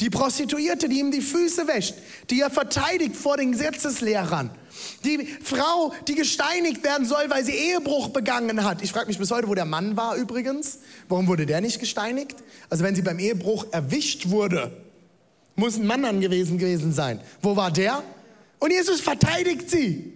[0.00, 1.94] Die Prostituierte, die ihm die Füße wäscht,
[2.30, 4.50] die er verteidigt vor den Gesetzeslehrern.
[5.04, 8.82] Die Frau, die gesteinigt werden soll, weil sie Ehebruch begangen hat.
[8.82, 10.80] Ich frage mich bis heute, wo der Mann war übrigens.
[11.08, 12.36] Warum wurde der nicht gesteinigt?
[12.68, 14.70] Also wenn sie beim Ehebruch erwischt wurde,
[15.54, 17.20] muss ein Mann angewiesen gewesen sein.
[17.40, 18.02] Wo war der?
[18.58, 20.12] Und Jesus verteidigt sie.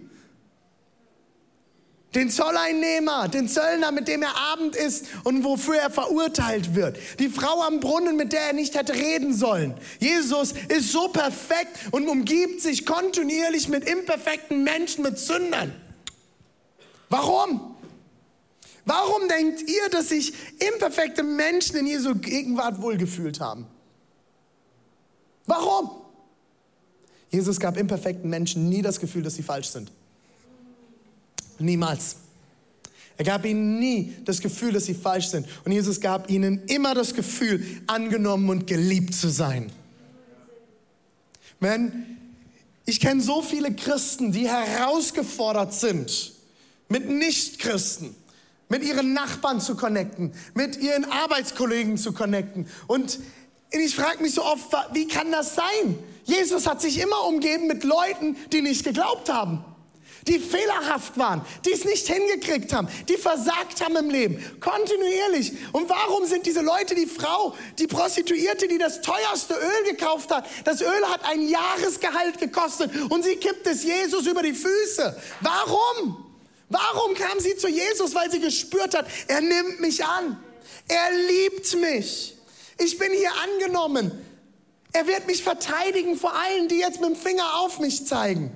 [2.13, 6.97] Den Zolleinnehmer, den Zöllner, mit dem er Abend isst und wofür er verurteilt wird.
[7.19, 9.75] Die Frau am Brunnen, mit der er nicht hätte reden sollen.
[9.99, 15.73] Jesus ist so perfekt und umgibt sich kontinuierlich mit imperfekten Menschen, mit Sündern.
[17.07, 17.75] Warum?
[18.83, 23.67] Warum denkt ihr, dass sich imperfekte Menschen in Jesu Gegenwart wohlgefühlt haben?
[25.45, 26.00] Warum?
[27.31, 29.91] Jesus gab imperfekten Menschen nie das Gefühl, dass sie falsch sind.
[31.59, 32.17] Niemals.
[33.17, 35.47] Er gab ihnen nie das Gefühl, dass sie falsch sind.
[35.63, 39.71] Und Jesus gab ihnen immer das Gefühl, angenommen und geliebt zu sein.
[41.59, 42.17] Man,
[42.85, 46.33] ich kenne so viele Christen, die herausgefordert sind,
[46.89, 48.15] mit Nichtchristen,
[48.69, 52.65] mit ihren Nachbarn zu connecten, mit ihren Arbeitskollegen zu connecten.
[52.87, 53.19] Und
[53.79, 55.97] ich frage mich so oft, wie kann das sein?
[56.23, 59.65] Jesus hat sich immer umgeben mit Leuten, die nicht geglaubt haben
[60.27, 65.53] die fehlerhaft waren, die es nicht hingekriegt haben, die versagt haben im Leben, kontinuierlich.
[65.71, 70.45] Und warum sind diese Leute die Frau, die Prostituierte, die das teuerste Öl gekauft hat?
[70.63, 75.15] Das Öl hat ein Jahresgehalt gekostet und sie kippt es Jesus über die Füße.
[75.41, 76.25] Warum?
[76.69, 78.15] Warum kam sie zu Jesus?
[78.15, 80.41] Weil sie gespürt hat, er nimmt mich an.
[80.87, 82.35] Er liebt mich.
[82.83, 84.11] Ich bin hier angenommen.
[84.93, 88.51] Er wird mich verteidigen vor allen, die jetzt mit dem Finger auf mich zeigen.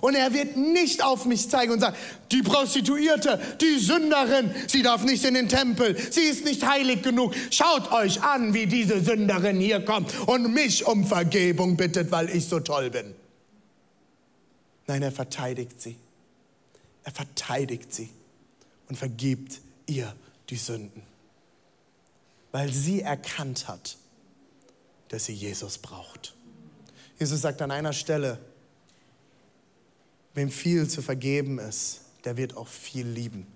[0.00, 1.96] Und er wird nicht auf mich zeigen und sagen,
[2.30, 7.34] die Prostituierte, die Sünderin, sie darf nicht in den Tempel, sie ist nicht heilig genug.
[7.50, 12.46] Schaut euch an, wie diese Sünderin hier kommt und mich um Vergebung bittet, weil ich
[12.46, 13.14] so toll bin.
[14.86, 15.96] Nein, er verteidigt sie.
[17.02, 18.10] Er verteidigt sie
[18.88, 20.14] und vergibt ihr
[20.50, 21.02] die Sünden,
[22.52, 23.96] weil sie erkannt hat,
[25.08, 26.34] dass sie Jesus braucht.
[27.18, 28.38] Jesus sagt an einer Stelle,
[30.34, 33.46] Wem viel zu vergeben ist, der wird auch viel lieben.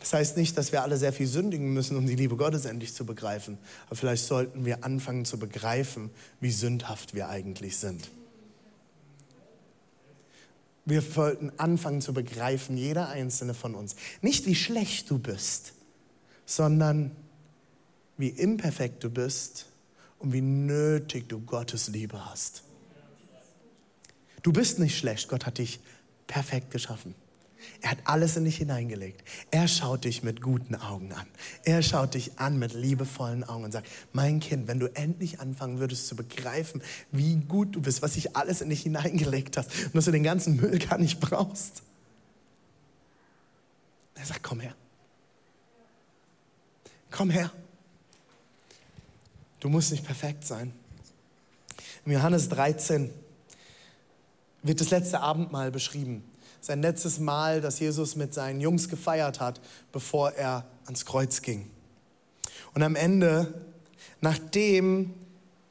[0.00, 2.94] Das heißt nicht, dass wir alle sehr viel sündigen müssen, um die Liebe Gottes endlich
[2.94, 3.58] zu begreifen.
[3.86, 6.10] Aber vielleicht sollten wir anfangen zu begreifen,
[6.40, 8.10] wie sündhaft wir eigentlich sind.
[10.86, 15.74] Wir sollten anfangen zu begreifen, jeder einzelne von uns, nicht wie schlecht du bist,
[16.46, 17.14] sondern
[18.16, 19.66] wie imperfekt du bist
[20.18, 22.62] und wie nötig du Gottes Liebe hast.
[24.42, 25.80] Du bist nicht schlecht, Gott hat dich
[26.26, 27.14] perfekt geschaffen.
[27.80, 29.22] Er hat alles in dich hineingelegt.
[29.50, 31.26] Er schaut dich mit guten Augen an.
[31.64, 35.78] Er schaut dich an mit liebevollen Augen und sagt, mein Kind, wenn du endlich anfangen
[35.80, 39.94] würdest zu begreifen, wie gut du bist, was ich alles in dich hineingelegt hast und
[39.94, 41.82] dass du den ganzen Müll gar nicht brauchst.
[44.14, 44.74] Er sagt, komm her.
[47.10, 47.50] Komm her.
[49.64, 50.74] Du musst nicht perfekt sein.
[52.04, 53.08] Im Johannes 13
[54.62, 56.22] wird das letzte Abendmahl beschrieben.
[56.60, 61.70] Sein letztes Mal, das Jesus mit seinen Jungs gefeiert hat, bevor er ans Kreuz ging.
[62.74, 63.54] Und am Ende,
[64.20, 65.14] nachdem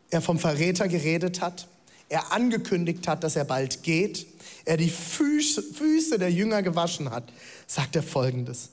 [0.10, 1.68] er vom Verräter geredet hat,
[2.10, 4.26] er angekündigt hat, dass er bald geht,
[4.66, 7.32] er die Füße, der Jünger gewaschen hat,
[7.68, 8.70] sagt er folgendes.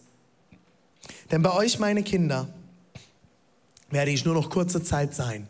[1.30, 2.48] Denn bei euch, meine Kinder,
[3.90, 5.48] werde ich nur noch kurze Zeit sein.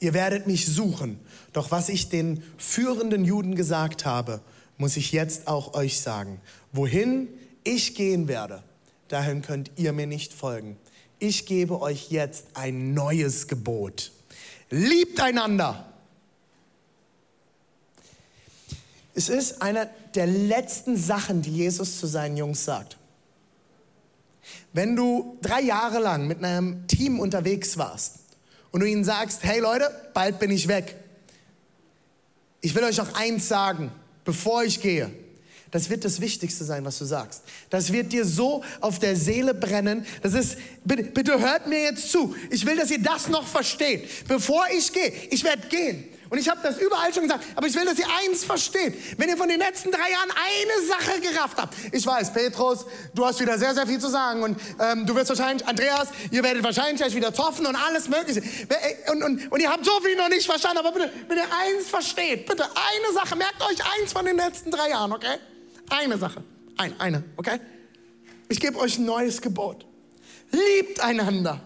[0.00, 1.18] Ihr werdet mich suchen.
[1.52, 4.40] Doch was ich den führenden Juden gesagt habe,
[4.78, 6.40] muss ich jetzt auch euch sagen.
[6.72, 7.28] Wohin
[7.64, 8.62] ich gehen werde,
[9.08, 10.76] dahin könnt ihr mir nicht folgen.
[11.18, 14.12] Ich gebe euch jetzt ein neues Gebot.
[14.68, 15.90] Liebt einander.
[19.14, 22.98] Es ist eine der letzten Sachen, die Jesus zu seinen Jungs sagt.
[24.72, 28.26] Wenn du drei Jahre lang mit einem Team unterwegs warst,
[28.76, 30.96] und du ihnen sagst, hey Leute, bald bin ich weg.
[32.60, 33.90] Ich will euch noch eins sagen,
[34.22, 35.10] bevor ich gehe.
[35.70, 37.42] Das wird das Wichtigste sein, was du sagst.
[37.70, 40.04] Das wird dir so auf der Seele brennen.
[40.22, 42.36] Das ist, bitte, bitte hört mir jetzt zu.
[42.50, 44.28] Ich will, dass ihr das noch versteht.
[44.28, 46.04] Bevor ich gehe, ich werde gehen.
[46.28, 49.18] Und ich habe das überall schon gesagt, aber ich will, dass ihr eins versteht.
[49.18, 52.84] Wenn ihr von den letzten drei Jahren eine Sache gerafft habt, ich weiß, Petrus,
[53.14, 56.42] du hast wieder sehr, sehr viel zu sagen und ähm, du wirst wahrscheinlich, Andreas, ihr
[56.42, 58.42] werdet wahrscheinlich gleich wieder zoffen und alles Mögliche.
[59.10, 61.88] Und, und, und ihr habt so viel noch nicht verstanden, aber bitte, wenn ihr eins
[61.88, 65.38] versteht, bitte eine Sache, merkt euch eins von den letzten drei Jahren, okay?
[65.90, 66.42] Eine Sache,
[66.76, 67.60] ein, eine, okay?
[68.48, 69.86] Ich gebe euch ein neues Gebot.
[70.50, 71.60] Liebt einander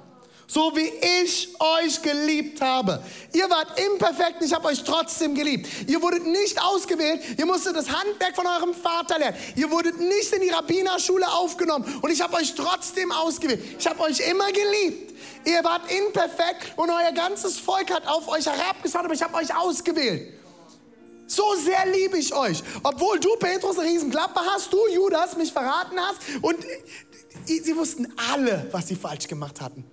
[0.51, 0.91] so wie
[1.23, 3.01] ich euch geliebt habe.
[3.33, 5.69] Ihr wart imperfekt, ich habe euch trotzdem geliebt.
[5.87, 9.37] Ihr wurdet nicht ausgewählt, ihr musstet das Handwerk von eurem Vater lernen.
[9.55, 13.63] Ihr wurdet nicht in die Rabbinerschule aufgenommen und ich habe euch trotzdem ausgewählt.
[13.79, 15.15] Ich habe euch immer geliebt.
[15.45, 19.55] Ihr wart imperfekt und euer ganzes Volk hat auf euch herabgeschaut, aber ich habe euch
[19.55, 20.35] ausgewählt.
[21.29, 22.61] So sehr liebe ich euch.
[22.83, 26.19] Obwohl du, Petrus, eine Riesenklappe hast, du, Judas, mich verraten hast.
[26.43, 26.57] Und
[27.45, 29.85] sie wussten alle, was sie falsch gemacht hatten.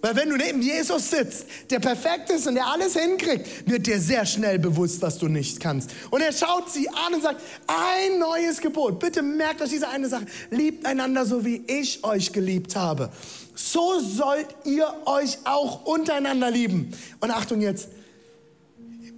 [0.00, 4.00] Weil wenn du neben Jesus sitzt, der perfekt ist und der alles hinkriegt, wird dir
[4.00, 5.90] sehr schnell bewusst, was du nicht kannst.
[6.10, 8.98] Und er schaut sie an und sagt, ein neues Gebot.
[8.98, 10.26] Bitte merkt euch diese eine Sache.
[10.50, 13.10] Liebt einander so, wie ich euch geliebt habe.
[13.54, 16.92] So sollt ihr euch auch untereinander lieben.
[17.20, 17.88] Und Achtung jetzt,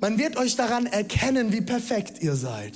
[0.00, 2.74] man wird euch daran erkennen, wie perfekt ihr seid.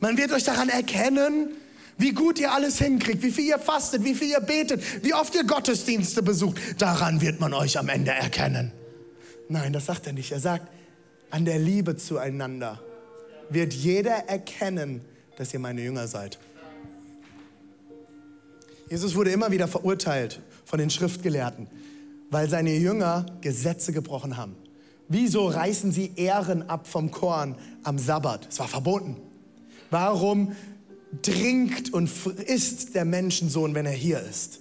[0.00, 1.50] Man wird euch daran erkennen,
[1.98, 5.34] wie gut ihr alles hinkriegt, wie viel ihr fastet, wie viel ihr betet, wie oft
[5.34, 6.58] ihr Gottesdienste besucht.
[6.78, 8.72] Daran wird man euch am Ende erkennen.
[9.48, 10.32] Nein, das sagt er nicht.
[10.32, 10.68] Er sagt,
[11.30, 12.80] an der Liebe zueinander
[13.48, 15.02] wird jeder erkennen,
[15.36, 16.38] dass ihr meine Jünger seid.
[18.88, 21.66] Jesus wurde immer wieder verurteilt von den Schriftgelehrten,
[22.30, 24.56] weil seine Jünger Gesetze gebrochen haben.
[25.08, 28.48] Wieso reißen sie Ehren ab vom Korn am Sabbat?
[28.48, 29.16] Es war verboten.
[29.90, 30.52] Warum
[31.22, 32.10] trinkt und
[32.46, 34.60] isst der Menschensohn, wenn er hier ist?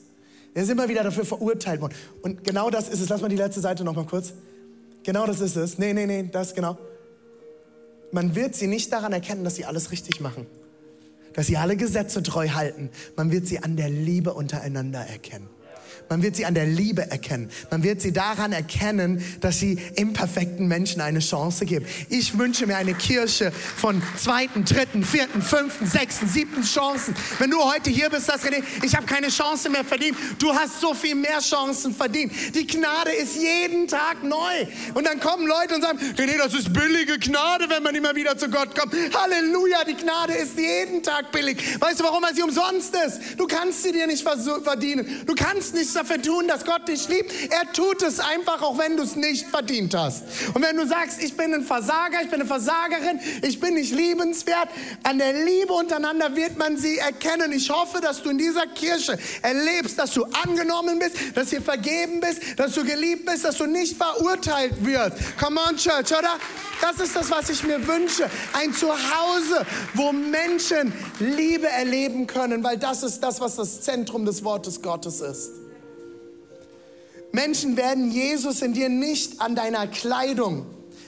[0.54, 1.94] Er ist immer wieder dafür verurteilt worden.
[2.22, 3.10] Und genau das ist es.
[3.10, 4.34] Lass mal die letzte Seite noch mal kurz.
[5.04, 5.78] Genau das ist es.
[5.78, 6.78] Nee, nee, nee, das genau.
[8.12, 10.46] Man wird sie nicht daran erkennen, dass sie alles richtig machen.
[11.34, 12.90] Dass sie alle Gesetze treu halten.
[13.18, 15.50] Man wird sie an der Liebe untereinander erkennen.
[16.10, 17.50] Man wird sie an der Liebe erkennen.
[17.72, 21.86] Man wird sie daran erkennen, dass sie imperfekten Menschen eine Chance geben.
[22.10, 27.16] Ich wünsche mir eine Kirche von zweiten, dritten, vierten, fünften, sechsten, siebten Chancen.
[27.40, 30.18] Wenn du heute hier bist, das René, ich habe keine Chance mehr verdient.
[30.38, 32.32] Du hast so viel mehr Chancen verdient.
[32.54, 34.36] Die Gnade ist jeden Tag neu.
[34.94, 38.38] Und dann kommen Leute und sagen, René, das ist billige Gnade, wenn man immer wieder
[38.38, 38.94] zu Gott kommt.
[38.94, 41.58] Halleluja, die Gnade ist jeden Tag billig.
[41.80, 42.22] Weißt du, warum?
[42.22, 43.40] Weil sie umsonst ist.
[43.40, 45.24] Du kannst sie dir nicht verdienen.
[45.26, 47.32] Du kannst nicht dafür tun, dass Gott dich liebt.
[47.52, 50.24] Er tut es einfach, auch wenn du es nicht verdient hast.
[50.54, 53.94] Und wenn du sagst, ich bin ein Versager, ich bin eine Versagerin, ich bin nicht
[53.94, 54.70] liebenswert,
[55.04, 57.52] an der Liebe untereinander wird man sie erkennen.
[57.52, 62.20] Ich hoffe, dass du in dieser Kirche erlebst, dass du angenommen bist, dass du vergeben
[62.20, 65.38] bist, dass du geliebt bist, dass du nicht verurteilt wirst.
[65.38, 66.38] Come on, Church, oder?
[66.82, 68.30] Das ist das, was ich mir wünsche.
[68.54, 74.44] Ein Zuhause, wo Menschen Liebe erleben können, weil das ist das, was das Zentrum des
[74.44, 75.65] Wortes Gottes ist.
[77.36, 80.66] Menschen werden Jesus in dir nicht an deiner Kleidung,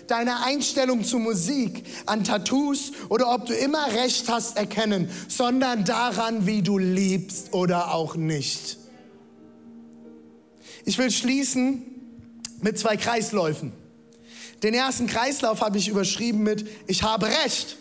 [0.08, 6.46] deiner Einstellung zu Musik, an Tattoos oder ob du immer recht hast erkennen, sondern daran,
[6.46, 8.78] wie du liebst oder auch nicht.
[10.86, 11.84] Ich will schließen
[12.62, 13.72] mit zwei Kreisläufen.
[14.63, 17.78] Den ersten Kreislauf habe ich überschrieben mit Ich habe Recht.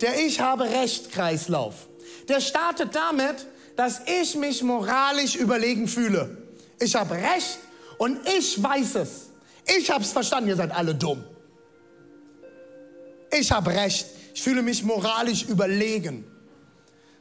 [0.00, 1.74] Der Ich habe Recht Kreislauf.
[2.28, 6.42] Der startet damit, dass ich mich moralisch überlegen fühle.
[6.82, 7.58] Ich habe Recht
[7.96, 9.28] und ich weiß es.
[9.78, 11.22] Ich habe es verstanden, ihr seid alle dumm.
[13.30, 14.06] Ich habe Recht.
[14.34, 16.24] Ich fühle mich moralisch überlegen.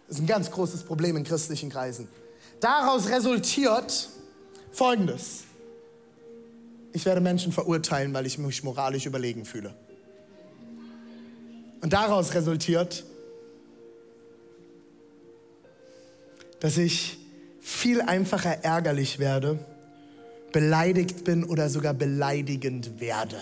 [0.07, 2.07] Das ist ein ganz großes Problem in christlichen Kreisen.
[2.59, 4.09] Daraus resultiert
[4.71, 5.43] Folgendes.
[6.93, 9.75] Ich werde Menschen verurteilen, weil ich mich moralisch überlegen fühle.
[11.81, 13.03] Und daraus resultiert,
[16.59, 17.20] dass ich
[17.61, 19.59] viel einfacher ärgerlich werde,
[20.51, 23.39] beleidigt bin oder sogar beleidigend werde.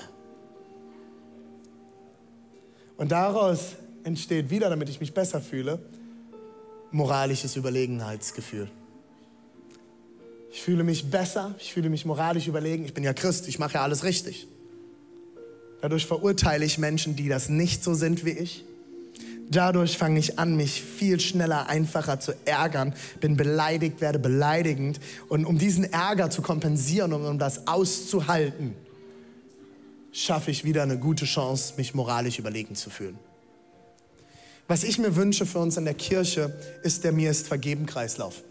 [2.98, 5.80] Und daraus entsteht wieder, damit ich mich besser fühle,
[6.92, 8.70] moralisches Überlegenheitsgefühl.
[10.52, 12.84] Ich fühle mich besser, ich fühle mich moralisch überlegen.
[12.84, 14.48] Ich bin ja Christ, ich mache ja alles richtig.
[15.82, 18.66] Dadurch verurteile ich Menschen, die das nicht so sind wie ich.
[19.52, 25.00] Dadurch fange ich an, mich viel schneller, einfacher zu ärgern, bin beleidigt, werde beleidigend.
[25.28, 28.76] Und um diesen Ärger zu kompensieren und um das auszuhalten,
[30.12, 33.18] schaffe ich wieder eine gute Chance, mich moralisch überlegen zu fühlen.
[34.68, 38.44] Was ich mir wünsche für uns in der Kirche, ist der Mir ist vergeben Kreislauf.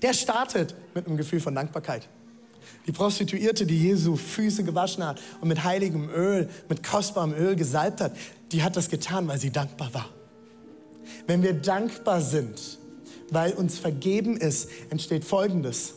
[0.00, 2.08] Der startet mit einem Gefühl von Dankbarkeit.
[2.86, 8.00] Die Prostituierte, die Jesu Füße gewaschen hat und mit heiligem Öl, mit kostbarem Öl gesalbt
[8.00, 8.14] hat,
[8.52, 10.10] die hat das getan, weil sie dankbar war.
[11.26, 12.78] Wenn wir dankbar sind,
[13.30, 15.94] weil uns vergeben ist, entsteht Folgendes.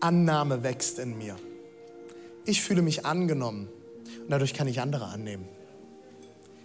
[0.00, 1.36] Annahme wächst in mir.
[2.44, 3.68] Ich fühle mich angenommen
[4.22, 5.46] und dadurch kann ich andere annehmen.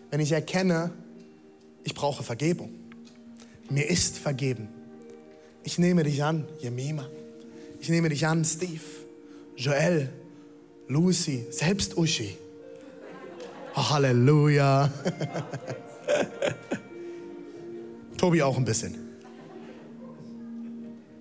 [0.10, 0.92] Wenn ich erkenne,
[1.84, 2.72] ich brauche Vergebung.
[3.70, 4.68] Mir ist vergeben.
[5.64, 7.08] Ich nehme dich an, Jemima.
[7.82, 8.80] Ich nehme dich an, Steve,
[9.58, 10.10] Joel,
[10.88, 12.38] Lucy, selbst Uschi.
[13.76, 14.88] Oh, Halleluja.
[18.18, 18.94] Tobi auch ein bisschen.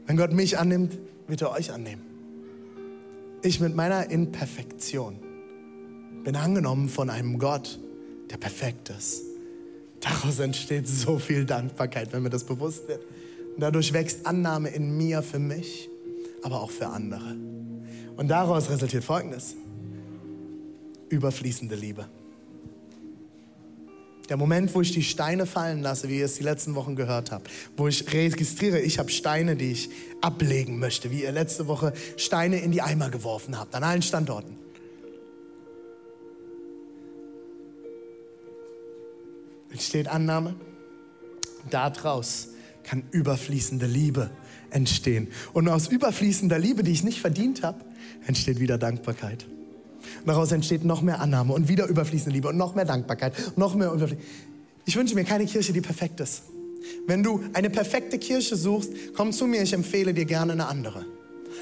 [0.06, 0.98] Wenn Gott mich annimmt,
[1.28, 2.02] wird er euch annehmen.
[3.42, 5.18] Ich mit meiner Imperfektion
[6.24, 7.78] Bin angenommen von einem Gott,
[8.30, 9.22] der perfekt ist.
[10.00, 13.02] Daraus entsteht so viel Dankbarkeit, wenn mir das bewusst wird.
[13.54, 15.89] Und dadurch wächst Annahme in mir für mich,
[16.42, 17.36] aber auch für andere.
[18.16, 19.54] Und daraus resultiert Folgendes.
[21.08, 22.06] Überfließende Liebe.
[24.28, 27.32] Der Moment, wo ich die Steine fallen lasse, wie ihr es die letzten Wochen gehört
[27.32, 31.92] habt, wo ich registriere, ich habe Steine, die ich ablegen möchte, wie ihr letzte Woche
[32.16, 34.56] Steine in die Eimer geworfen habt, an allen Standorten.
[39.70, 40.54] Entsteht Annahme.
[41.68, 42.50] Daraus
[42.84, 44.30] kann überfließende Liebe
[44.70, 45.28] entstehen.
[45.52, 47.84] Und aus überfließender Liebe, die ich nicht verdient habe,
[48.26, 49.46] entsteht wieder Dankbarkeit.
[50.20, 53.74] Und daraus entsteht noch mehr Annahme und wieder überfließende Liebe und noch mehr Dankbarkeit, noch
[53.74, 53.94] mehr
[54.86, 56.42] Ich wünsche mir keine Kirche, die perfekt ist.
[57.06, 61.04] Wenn du eine perfekte Kirche suchst, komm zu mir, ich empfehle dir gerne eine andere.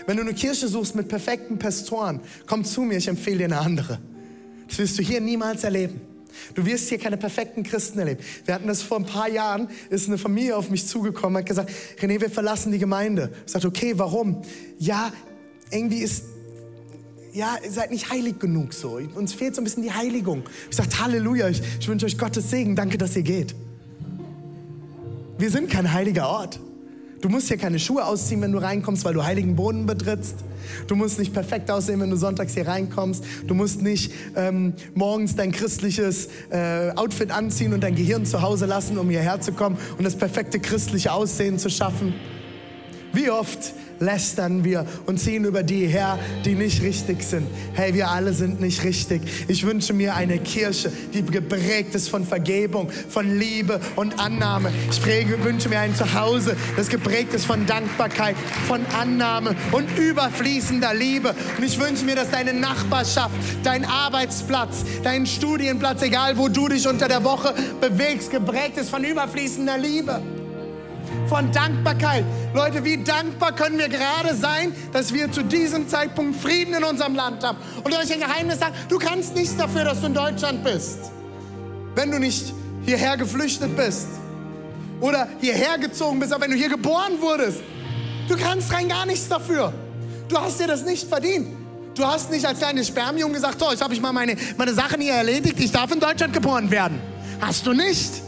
[0.06, 3.58] Wenn du eine Kirche suchst mit perfekten Pastoren, komm zu mir, ich empfehle dir eine
[3.58, 3.98] andere.
[4.68, 6.00] Das wirst du hier niemals erleben.
[6.54, 8.20] Du wirst hier keine perfekten Christen erleben.
[8.44, 11.70] Wir hatten das vor ein paar Jahren, ist eine Familie auf mich zugekommen, hat gesagt,
[12.00, 13.32] René, wir verlassen die Gemeinde.
[13.46, 14.42] Ich sagte, okay, warum?
[14.78, 15.12] Ja,
[15.70, 16.24] irgendwie ist
[17.32, 18.98] ja, ihr seid nicht heilig genug so.
[19.14, 20.42] Uns fehlt so ein bisschen die Heiligung.
[20.70, 23.54] Ich sage Halleluja, ich, ich wünsche euch Gottes Segen, danke, dass ihr geht.
[25.38, 26.58] Wir sind kein heiliger Ort.
[27.20, 30.36] Du musst hier keine Schuhe ausziehen, wenn du reinkommst, weil du heiligen Boden betrittst.
[30.86, 33.24] Du musst nicht perfekt aussehen, wenn du sonntags hier reinkommst.
[33.46, 38.66] Du musst nicht ähm, morgens dein christliches äh, Outfit anziehen und dein Gehirn zu Hause
[38.66, 42.14] lassen, um hierher zu kommen und das perfekte christliche Aussehen zu schaffen.
[43.12, 47.46] Wie oft lästern wir und ziehen über die her, die nicht richtig sind.
[47.74, 49.22] Hey, wir alle sind nicht richtig.
[49.48, 54.72] Ich wünsche mir eine Kirche, die geprägt ist von Vergebung, von Liebe und Annahme.
[54.90, 58.36] Ich präge, wünsche mir ein Zuhause, das geprägt ist von Dankbarkeit,
[58.66, 61.34] von Annahme und überfließender Liebe.
[61.56, 66.86] Und ich wünsche mir, dass deine Nachbarschaft, dein Arbeitsplatz, dein Studienplatz, egal wo du dich
[66.86, 70.22] unter der Woche bewegst, geprägt ist von überfließender Liebe
[71.28, 72.24] von Dankbarkeit.
[72.54, 77.14] Leute, wie dankbar können wir gerade sein, dass wir zu diesem Zeitpunkt Frieden in unserem
[77.14, 77.58] Land haben.
[77.84, 80.98] Und euch ein Geheimnis sagen, du kannst nichts dafür, dass du in Deutschland bist.
[81.94, 82.52] Wenn du nicht
[82.84, 84.08] hierher geflüchtet bist
[85.00, 87.60] oder hierher gezogen bist, aber wenn du hier geboren wurdest,
[88.28, 89.72] du kannst rein gar nichts dafür.
[90.28, 91.48] Du hast dir das nicht verdient.
[91.94, 95.00] Du hast nicht als kleines Spermium gesagt, so, jetzt habe ich mal meine, meine Sachen
[95.00, 97.00] hier erledigt, ich darf in Deutschland geboren werden.
[97.40, 98.22] Hast du nicht.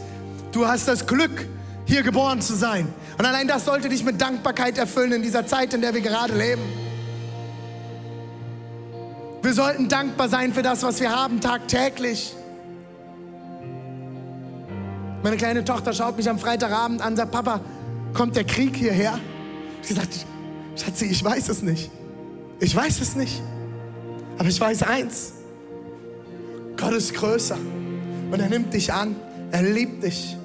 [0.51, 1.47] Du hast das Glück,
[1.91, 2.87] hier geboren zu sein.
[3.17, 6.33] Und allein das sollte dich mit Dankbarkeit erfüllen in dieser Zeit, in der wir gerade
[6.33, 6.61] leben.
[9.41, 12.33] Wir sollten dankbar sein für das, was wir haben, tagtäglich.
[15.21, 17.59] Meine kleine Tochter schaut mich am Freitagabend an sagt, Papa,
[18.13, 19.19] kommt der Krieg hierher?
[19.81, 20.25] Sie sagt,
[20.77, 21.91] Schatzi, ich weiß es nicht.
[22.61, 23.41] Ich weiß es nicht.
[24.37, 25.33] Aber ich weiß eins.
[26.77, 27.57] Gott ist größer.
[28.31, 29.17] Und er nimmt dich an.
[29.51, 30.37] Er liebt dich.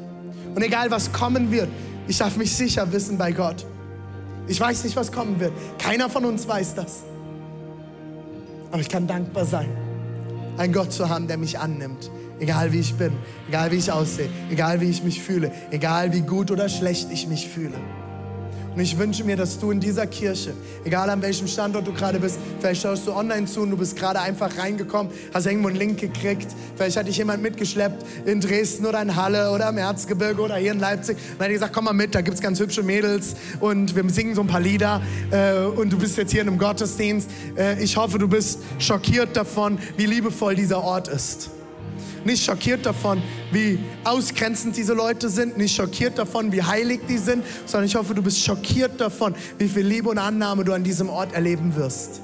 [0.57, 1.68] Und egal was kommen wird,
[2.09, 3.66] ich darf mich sicher wissen bei Gott.
[4.48, 5.52] Ich weiß nicht, was kommen wird.
[5.78, 7.02] Keiner von uns weiß das.
[8.70, 9.68] Aber ich kann dankbar sein,
[10.57, 12.11] einen Gott zu haben, der mich annimmt.
[12.40, 13.12] Egal wie ich bin,
[13.48, 17.28] egal wie ich aussehe, egal wie ich mich fühle, egal wie gut oder schlecht ich
[17.28, 17.76] mich fühle.
[18.77, 20.53] Und ich wünsche mir, dass du in dieser Kirche,
[20.85, 23.97] egal an welchem Standort du gerade bist, vielleicht schaust du online zu und du bist
[23.97, 28.85] gerade einfach reingekommen, hast irgendwo einen Link gekriegt, vielleicht hat dich jemand mitgeschleppt in Dresden
[28.85, 31.95] oder in Halle oder im Erzgebirge oder hier in Leipzig und hat gesagt, komm mal
[31.95, 35.01] mit, da gibt es ganz hübsche Mädels und wir singen so ein paar Lieder
[35.31, 37.31] äh, und du bist jetzt hier in einem Gottesdienst.
[37.57, 41.49] Äh, ich hoffe, du bist schockiert davon, wie liebevoll dieser Ort ist
[42.27, 47.45] nicht schockiert davon, wie ausgrenzend diese Leute sind, nicht schockiert davon, wie heilig die sind,
[47.64, 51.09] sondern ich hoffe, du bist schockiert davon, wie viel Liebe und Annahme du an diesem
[51.09, 52.20] Ort erleben wirst.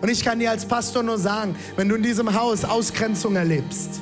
[0.00, 4.00] Und ich kann dir als Pastor nur sagen, wenn du in diesem Haus Ausgrenzung erlebst,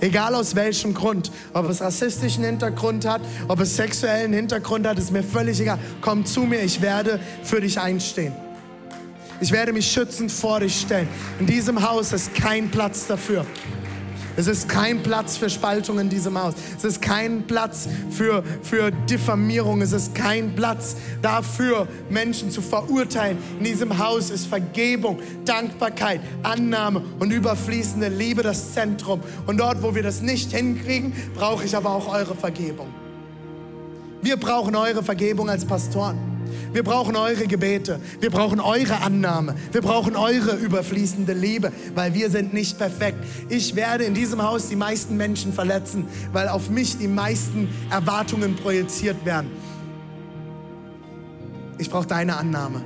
[0.00, 5.12] egal aus welchem Grund, ob es rassistischen Hintergrund hat, ob es sexuellen Hintergrund hat, ist
[5.12, 5.78] mir völlig egal.
[6.00, 8.32] Komm zu mir, ich werde für dich einstehen.
[9.40, 11.08] Ich werde mich schützend vor dich stellen.
[11.38, 13.44] In diesem Haus ist kein Platz dafür.
[14.36, 16.54] Es ist kein Platz für Spaltung in diesem Haus.
[16.76, 19.80] Es ist kein Platz für, für Diffamierung.
[19.80, 23.38] Es ist kein Platz dafür, Menschen zu verurteilen.
[23.58, 29.20] In diesem Haus ist Vergebung, Dankbarkeit, Annahme und überfließende Liebe das Zentrum.
[29.46, 32.88] Und dort, wo wir das nicht hinkriegen, brauche ich aber auch eure Vergebung.
[34.20, 36.35] Wir brauchen eure Vergebung als Pastoren.
[36.72, 38.00] Wir brauchen eure Gebete.
[38.20, 39.54] Wir brauchen eure Annahme.
[39.72, 43.18] Wir brauchen eure überfließende Liebe, weil wir sind nicht perfekt.
[43.48, 48.56] Ich werde in diesem Haus die meisten Menschen verletzen, weil auf mich die meisten Erwartungen
[48.56, 49.50] projiziert werden.
[51.78, 52.82] Ich brauche deine Annahme.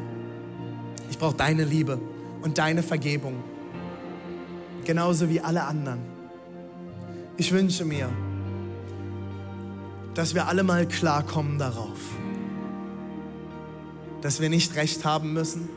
[1.10, 1.98] Ich brauche deine Liebe
[2.42, 3.42] und deine Vergebung.
[4.84, 6.00] genauso wie alle anderen.
[7.36, 8.08] Ich wünsche mir,
[10.14, 11.98] dass wir alle mal klarkommen darauf,
[14.22, 15.68] dass wir nicht recht haben müssen,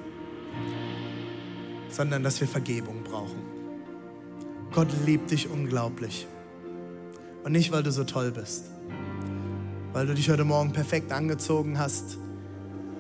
[1.90, 3.42] sondern dass wir Vergebung brauchen.
[4.72, 6.28] Gott liebt dich unglaublich.
[7.44, 8.66] Und nicht, weil du so toll bist,
[9.92, 12.18] weil du dich heute Morgen perfekt angezogen hast,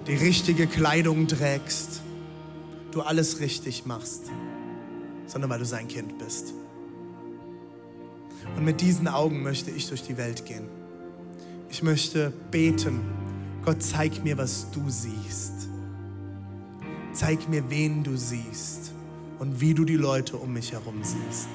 [0.05, 2.01] die richtige Kleidung trägst,
[2.91, 4.23] du alles richtig machst,
[5.25, 6.53] sondern weil du sein Kind bist.
[8.55, 10.67] Und mit diesen Augen möchte ich durch die Welt gehen.
[11.69, 12.99] Ich möchte beten,
[13.65, 15.69] Gott, zeig mir, was du siehst.
[17.13, 18.91] Zeig mir, wen du siehst
[19.39, 21.47] und wie du die Leute um mich herum siehst.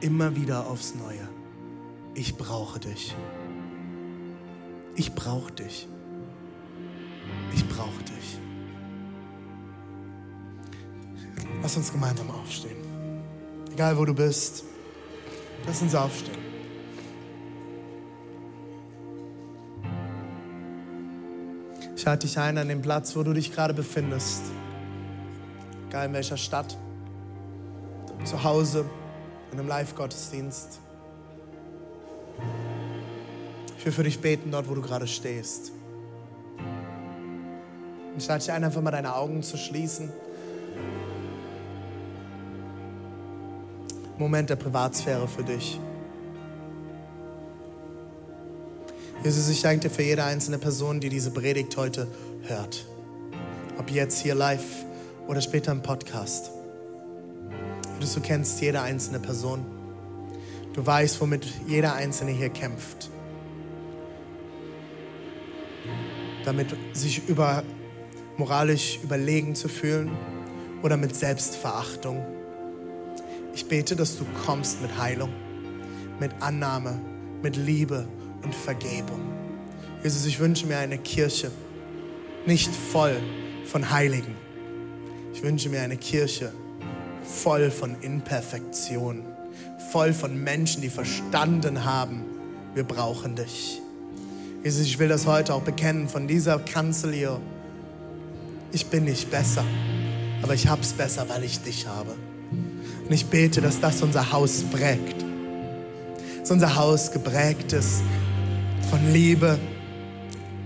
[0.00, 1.28] Immer wieder aufs Neue.
[2.14, 3.14] Ich brauche dich.
[4.94, 5.88] Ich brauche dich.
[7.54, 8.38] Ich brauche dich.
[11.62, 12.76] Lass uns gemeinsam aufstehen.
[13.72, 14.64] Egal wo du bist,
[15.66, 16.41] lass uns aufstehen.
[22.02, 24.42] Ich lade dich ein an den Platz, wo du dich gerade befindest.
[25.88, 26.76] Egal in welcher Stadt,
[28.24, 28.86] zu Hause,
[29.52, 30.80] in einem Live-Gottesdienst.
[33.78, 35.70] Ich will für dich beten, dort wo du gerade stehst.
[38.18, 40.12] Ich lade dich ein, einfach mal deine Augen zu schließen.
[44.18, 45.78] Moment der Privatsphäre für dich.
[49.24, 52.08] Jesus, ich danke dir für jede einzelne Person, die diese Predigt heute
[52.48, 52.84] hört.
[53.78, 54.84] Ob jetzt hier live
[55.28, 56.50] oder später im Podcast.
[58.00, 59.64] Jesus, du kennst jede einzelne Person.
[60.72, 63.10] Du weißt, womit jeder Einzelne hier kämpft.
[66.44, 67.62] Damit sich über
[68.38, 70.10] moralisch überlegen zu fühlen
[70.82, 72.26] oder mit Selbstverachtung.
[73.54, 75.32] Ich bete, dass du kommst mit Heilung,
[76.18, 77.00] mit Annahme,
[77.40, 78.08] mit Liebe
[78.44, 79.20] und Vergebung.
[80.02, 81.50] Jesus, ich wünsche mir eine Kirche,
[82.44, 83.20] nicht voll
[83.66, 84.34] von Heiligen.
[85.32, 86.52] Ich wünsche mir eine Kirche
[87.24, 89.22] voll von Imperfektion,
[89.92, 92.24] voll von Menschen, die verstanden haben,
[92.74, 93.80] wir brauchen dich.
[94.64, 97.40] Jesus, ich will das heute auch bekennen von dieser Kanzel hier.
[98.72, 99.64] Ich bin nicht besser,
[100.42, 102.14] aber ich hab's besser, weil ich dich habe.
[102.50, 105.24] Und ich bete, dass das unser Haus prägt.
[106.40, 108.02] Dass unser Haus geprägt ist
[108.92, 109.58] von Liebe,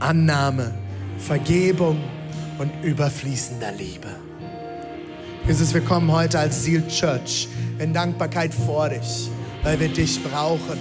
[0.00, 0.74] Annahme,
[1.16, 2.00] Vergebung
[2.58, 4.08] und überfließender Liebe.
[5.46, 7.46] Jesus, wir kommen heute als Seal Church
[7.78, 9.30] in Dankbarkeit vor dich,
[9.62, 10.76] weil wir dich brauchen.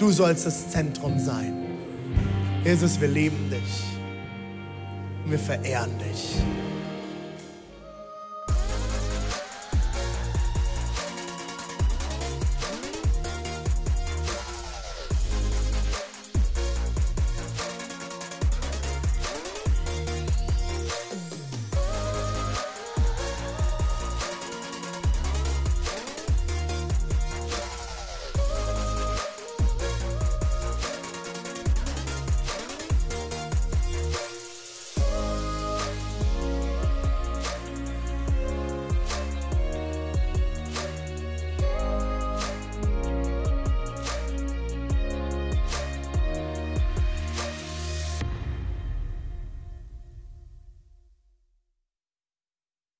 [0.00, 1.54] Du sollst das Zentrum sein.
[2.64, 3.84] Jesus, wir lieben dich
[5.24, 6.42] und wir verehren dich.